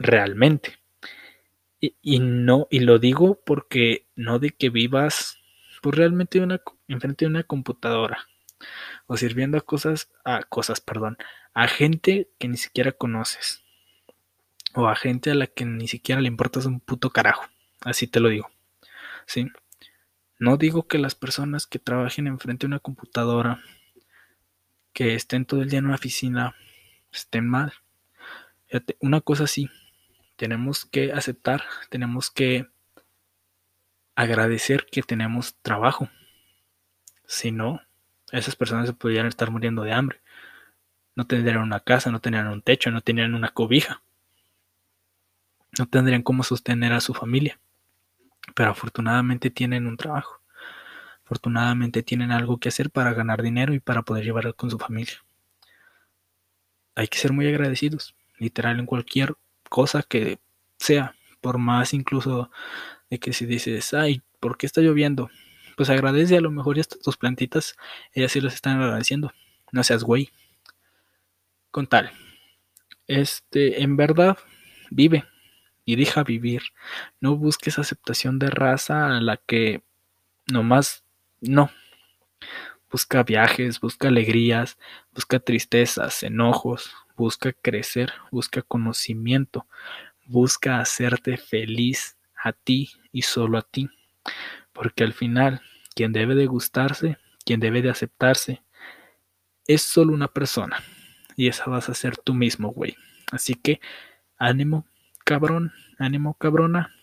realmente. 0.00 0.78
Y, 1.80 2.18
no, 2.18 2.66
y 2.70 2.80
lo 2.80 2.98
digo 2.98 3.40
porque 3.46 4.08
no 4.16 4.40
de 4.40 4.50
que 4.50 4.68
vivas 4.68 5.39
pues 5.80 5.96
realmente 5.96 6.40
una, 6.40 6.60
enfrente 6.88 7.24
de 7.24 7.30
una 7.30 7.42
computadora 7.44 8.26
o 9.06 9.16
sirviendo 9.16 9.58
a 9.58 9.62
cosas, 9.62 10.10
a 10.24 10.42
cosas, 10.42 10.80
perdón, 10.80 11.16
a 11.54 11.68
gente 11.68 12.30
que 12.38 12.48
ni 12.48 12.56
siquiera 12.56 12.92
conoces 12.92 13.64
o 14.74 14.88
a 14.88 14.94
gente 14.94 15.30
a 15.30 15.34
la 15.34 15.46
que 15.46 15.64
ni 15.64 15.88
siquiera 15.88 16.20
le 16.20 16.28
importas 16.28 16.66
un 16.66 16.80
puto 16.80 17.10
carajo. 17.10 17.44
Así 17.80 18.06
te 18.06 18.20
lo 18.20 18.28
digo. 18.28 18.50
¿Sí? 19.26 19.48
No 20.38 20.56
digo 20.56 20.86
que 20.86 20.98
las 20.98 21.14
personas 21.14 21.66
que 21.66 21.78
trabajen 21.78 22.26
enfrente 22.26 22.66
de 22.66 22.68
una 22.68 22.78
computadora, 22.78 23.62
que 24.92 25.14
estén 25.14 25.44
todo 25.44 25.62
el 25.62 25.70
día 25.70 25.80
en 25.80 25.86
una 25.86 25.94
oficina, 25.96 26.54
estén 27.10 27.48
mal 27.48 27.72
una 29.00 29.20
cosa 29.20 29.44
así, 29.44 29.68
tenemos 30.36 30.84
que 30.84 31.12
aceptar, 31.12 31.62
tenemos 31.88 32.30
que 32.30 32.68
agradecer 34.20 34.86
que 34.90 35.02
tenemos 35.02 35.56
trabajo. 35.62 36.10
Si 37.26 37.50
no, 37.52 37.80
esas 38.32 38.54
personas 38.54 38.86
se 38.86 38.92
podrían 38.92 39.26
estar 39.26 39.50
muriendo 39.50 39.82
de 39.82 39.92
hambre. 39.92 40.20
No 41.16 41.26
tendrían 41.26 41.58
una 41.58 41.80
casa, 41.80 42.10
no 42.10 42.20
tendrían 42.20 42.48
un 42.48 42.60
techo, 42.60 42.90
no 42.90 43.00
tendrían 43.00 43.34
una 43.34 43.48
cobija. 43.48 44.02
No 45.78 45.86
tendrían 45.86 46.22
cómo 46.22 46.42
sostener 46.42 46.92
a 46.92 47.00
su 47.00 47.14
familia. 47.14 47.58
Pero 48.54 48.70
afortunadamente 48.70 49.48
tienen 49.48 49.86
un 49.86 49.96
trabajo. 49.96 50.42
Afortunadamente 51.24 52.02
tienen 52.02 52.30
algo 52.30 52.58
que 52.58 52.68
hacer 52.68 52.90
para 52.90 53.14
ganar 53.14 53.40
dinero 53.40 53.72
y 53.72 53.80
para 53.80 54.02
poder 54.02 54.24
llevar 54.24 54.54
con 54.54 54.70
su 54.70 54.78
familia. 54.78 55.24
Hay 56.94 57.08
que 57.08 57.16
ser 57.16 57.32
muy 57.32 57.46
agradecidos 57.48 58.14
literal 58.36 58.78
en 58.80 58.86
cualquier 58.86 59.34
cosa 59.70 60.02
que 60.02 60.40
sea, 60.76 61.14
por 61.40 61.56
más 61.56 61.94
incluso 61.94 62.50
de 63.10 63.18
que 63.18 63.32
si 63.32 63.44
dices, 63.44 63.92
ay, 63.92 64.22
¿por 64.38 64.56
qué 64.56 64.66
está 64.66 64.80
lloviendo? 64.80 65.30
Pues 65.76 65.90
agradece 65.90 66.36
a 66.36 66.40
lo 66.40 66.50
mejor 66.50 66.76
ya 66.76 66.84
tus 66.84 67.16
plantitas, 67.16 67.76
ellas 68.12 68.32
sí 68.32 68.40
los 68.40 68.54
están 68.54 68.80
agradeciendo. 68.80 69.32
No 69.72 69.82
seas 69.84 70.04
güey. 70.04 70.30
Con 71.70 71.86
tal. 71.86 72.10
Este, 73.06 73.82
en 73.82 73.96
verdad, 73.96 74.38
vive 74.90 75.24
y 75.84 75.96
deja 75.96 76.22
vivir. 76.22 76.62
No 77.20 77.36
busques 77.36 77.78
aceptación 77.78 78.38
de 78.38 78.50
raza 78.50 79.16
a 79.16 79.20
la 79.20 79.36
que 79.36 79.82
nomás 80.46 81.04
no. 81.40 81.70
Busca 82.90 83.22
viajes, 83.22 83.80
busca 83.80 84.08
alegrías, 84.08 84.78
busca 85.12 85.38
tristezas, 85.38 86.22
enojos, 86.22 86.92
busca 87.16 87.52
crecer, 87.52 88.12
busca 88.30 88.62
conocimiento, 88.62 89.66
busca 90.26 90.80
hacerte 90.80 91.36
feliz 91.36 92.16
a 92.34 92.52
ti 92.52 92.90
y 93.12 93.22
solo 93.22 93.58
a 93.58 93.62
ti. 93.62 93.88
Porque 94.72 95.04
al 95.04 95.12
final, 95.12 95.60
quien 95.94 96.12
debe 96.12 96.34
de 96.34 96.46
gustarse, 96.46 97.18
quien 97.44 97.60
debe 97.60 97.82
de 97.82 97.90
aceptarse, 97.90 98.62
es 99.66 99.82
solo 99.82 100.12
una 100.12 100.28
persona. 100.28 100.82
Y 101.36 101.48
esa 101.48 101.66
vas 101.66 101.88
a 101.88 101.94
ser 101.94 102.16
tú 102.16 102.34
mismo, 102.34 102.70
güey. 102.70 102.96
Así 103.32 103.54
que, 103.54 103.80
ánimo, 104.36 104.86
cabrón, 105.24 105.72
ánimo, 105.98 106.34
cabrona. 106.34 106.94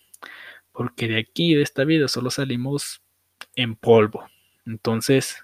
Porque 0.71 1.07
de 1.07 1.19
aquí, 1.19 1.53
de 1.53 1.63
esta 1.63 1.83
vida, 1.85 2.07
solo 2.07 2.29
salimos 2.29 3.01
en 3.55 3.75
polvo. 3.75 4.29
Entonces, 4.65 5.43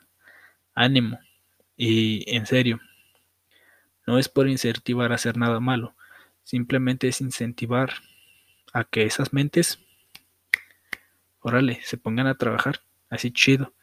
ánimo. 0.76 1.19
Y 1.76 2.23
en 2.36 2.45
serio, 2.45 2.80
no 4.06 4.19
es 4.19 4.30
por 4.30 4.47
incentivar 4.49 5.12
a 5.12 5.15
hacer 5.15 5.38
nada 5.38 5.60
malo, 5.60 5.95
simplemente 6.43 7.08
es 7.08 7.21
incentivar 7.21 7.93
a 8.73 8.84
que 8.84 9.04
esas 9.04 9.34
mentes, 9.34 9.80
órale, 11.43 11.79
se 11.84 11.97
pongan 11.97 12.27
a 12.27 12.36
trabajar, 12.36 12.82
así 13.10 13.32
chido. 13.32 13.73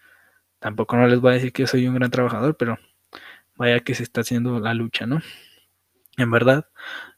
Tampoco 0.59 0.97
no 0.97 1.07
les 1.07 1.21
voy 1.21 1.33
a 1.33 1.35
decir 1.35 1.53
que 1.53 1.67
soy 1.67 1.87
un 1.87 1.95
gran 1.95 2.11
trabajador, 2.11 2.57
pero 2.57 2.79
vaya 3.57 3.81
que 3.81 3.95
se 3.95 4.03
está 4.03 4.23
haciendo 4.23 4.59
la 4.61 4.75
lucha, 4.75 5.07
¿no? 5.07 5.21
En 6.17 6.31
verdad, 6.31 6.69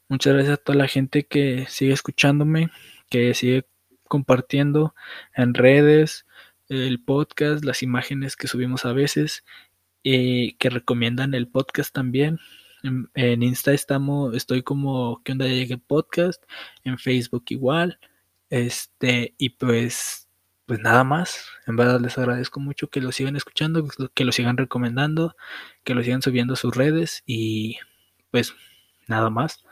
muchas 0.07 0.33
gracias 0.33 0.55
a 0.55 0.63
toda 0.63 0.77
la 0.77 0.87
gente 0.87 1.25
que 1.25 1.65
sigue 1.67 1.93
escuchándome, 1.93 2.69
que 3.09 3.33
sigue 3.33 3.67
compartiendo 4.07 4.95
en 5.35 5.53
redes 5.53 6.25
el 6.69 7.03
podcast, 7.03 7.65
las 7.65 7.83
imágenes 7.83 8.35
que 8.35 8.47
subimos 8.47 8.85
a 8.85 8.93
veces, 8.93 9.43
y 10.03 10.53
que 10.53 10.69
recomiendan 10.69 11.33
el 11.33 11.47
podcast 11.47 11.93
también. 11.93 12.39
En, 13.13 13.43
Insta 13.43 13.71
estamos, 13.73 14.35
estoy 14.35 14.61
como 14.61 15.21
¿Qué 15.23 15.31
onda 15.31 15.47
llegué 15.47 15.77
podcast? 15.77 16.43
En 16.83 16.99
Facebook 16.99 17.45
igual. 17.47 17.99
Este, 18.49 19.33
y 19.37 19.49
pues, 19.51 20.22
pues 20.73 20.81
nada 20.81 21.03
más. 21.03 21.49
En 21.67 21.75
verdad 21.75 22.01
les 22.01 22.17
agradezco 22.17 22.59
mucho 22.59 22.87
que 22.87 22.99
lo 22.99 23.11
sigan 23.11 23.35
escuchando, 23.35 23.87
que 24.15 24.25
lo 24.25 24.31
sigan 24.31 24.57
recomendando, 24.57 25.35
que 25.83 25.93
lo 25.93 26.01
sigan 26.01 26.23
subiendo 26.23 26.55
a 26.55 26.57
sus 26.57 26.75
redes. 26.75 27.21
Y 27.27 27.77
pues 28.31 28.55
nada 29.05 29.29
más. 29.29 29.63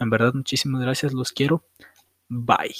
En 0.00 0.10
verdad, 0.10 0.34
muchísimas 0.34 0.82
gracias, 0.82 1.12
los 1.12 1.30
quiero. 1.30 1.64
Bye. 2.28 2.74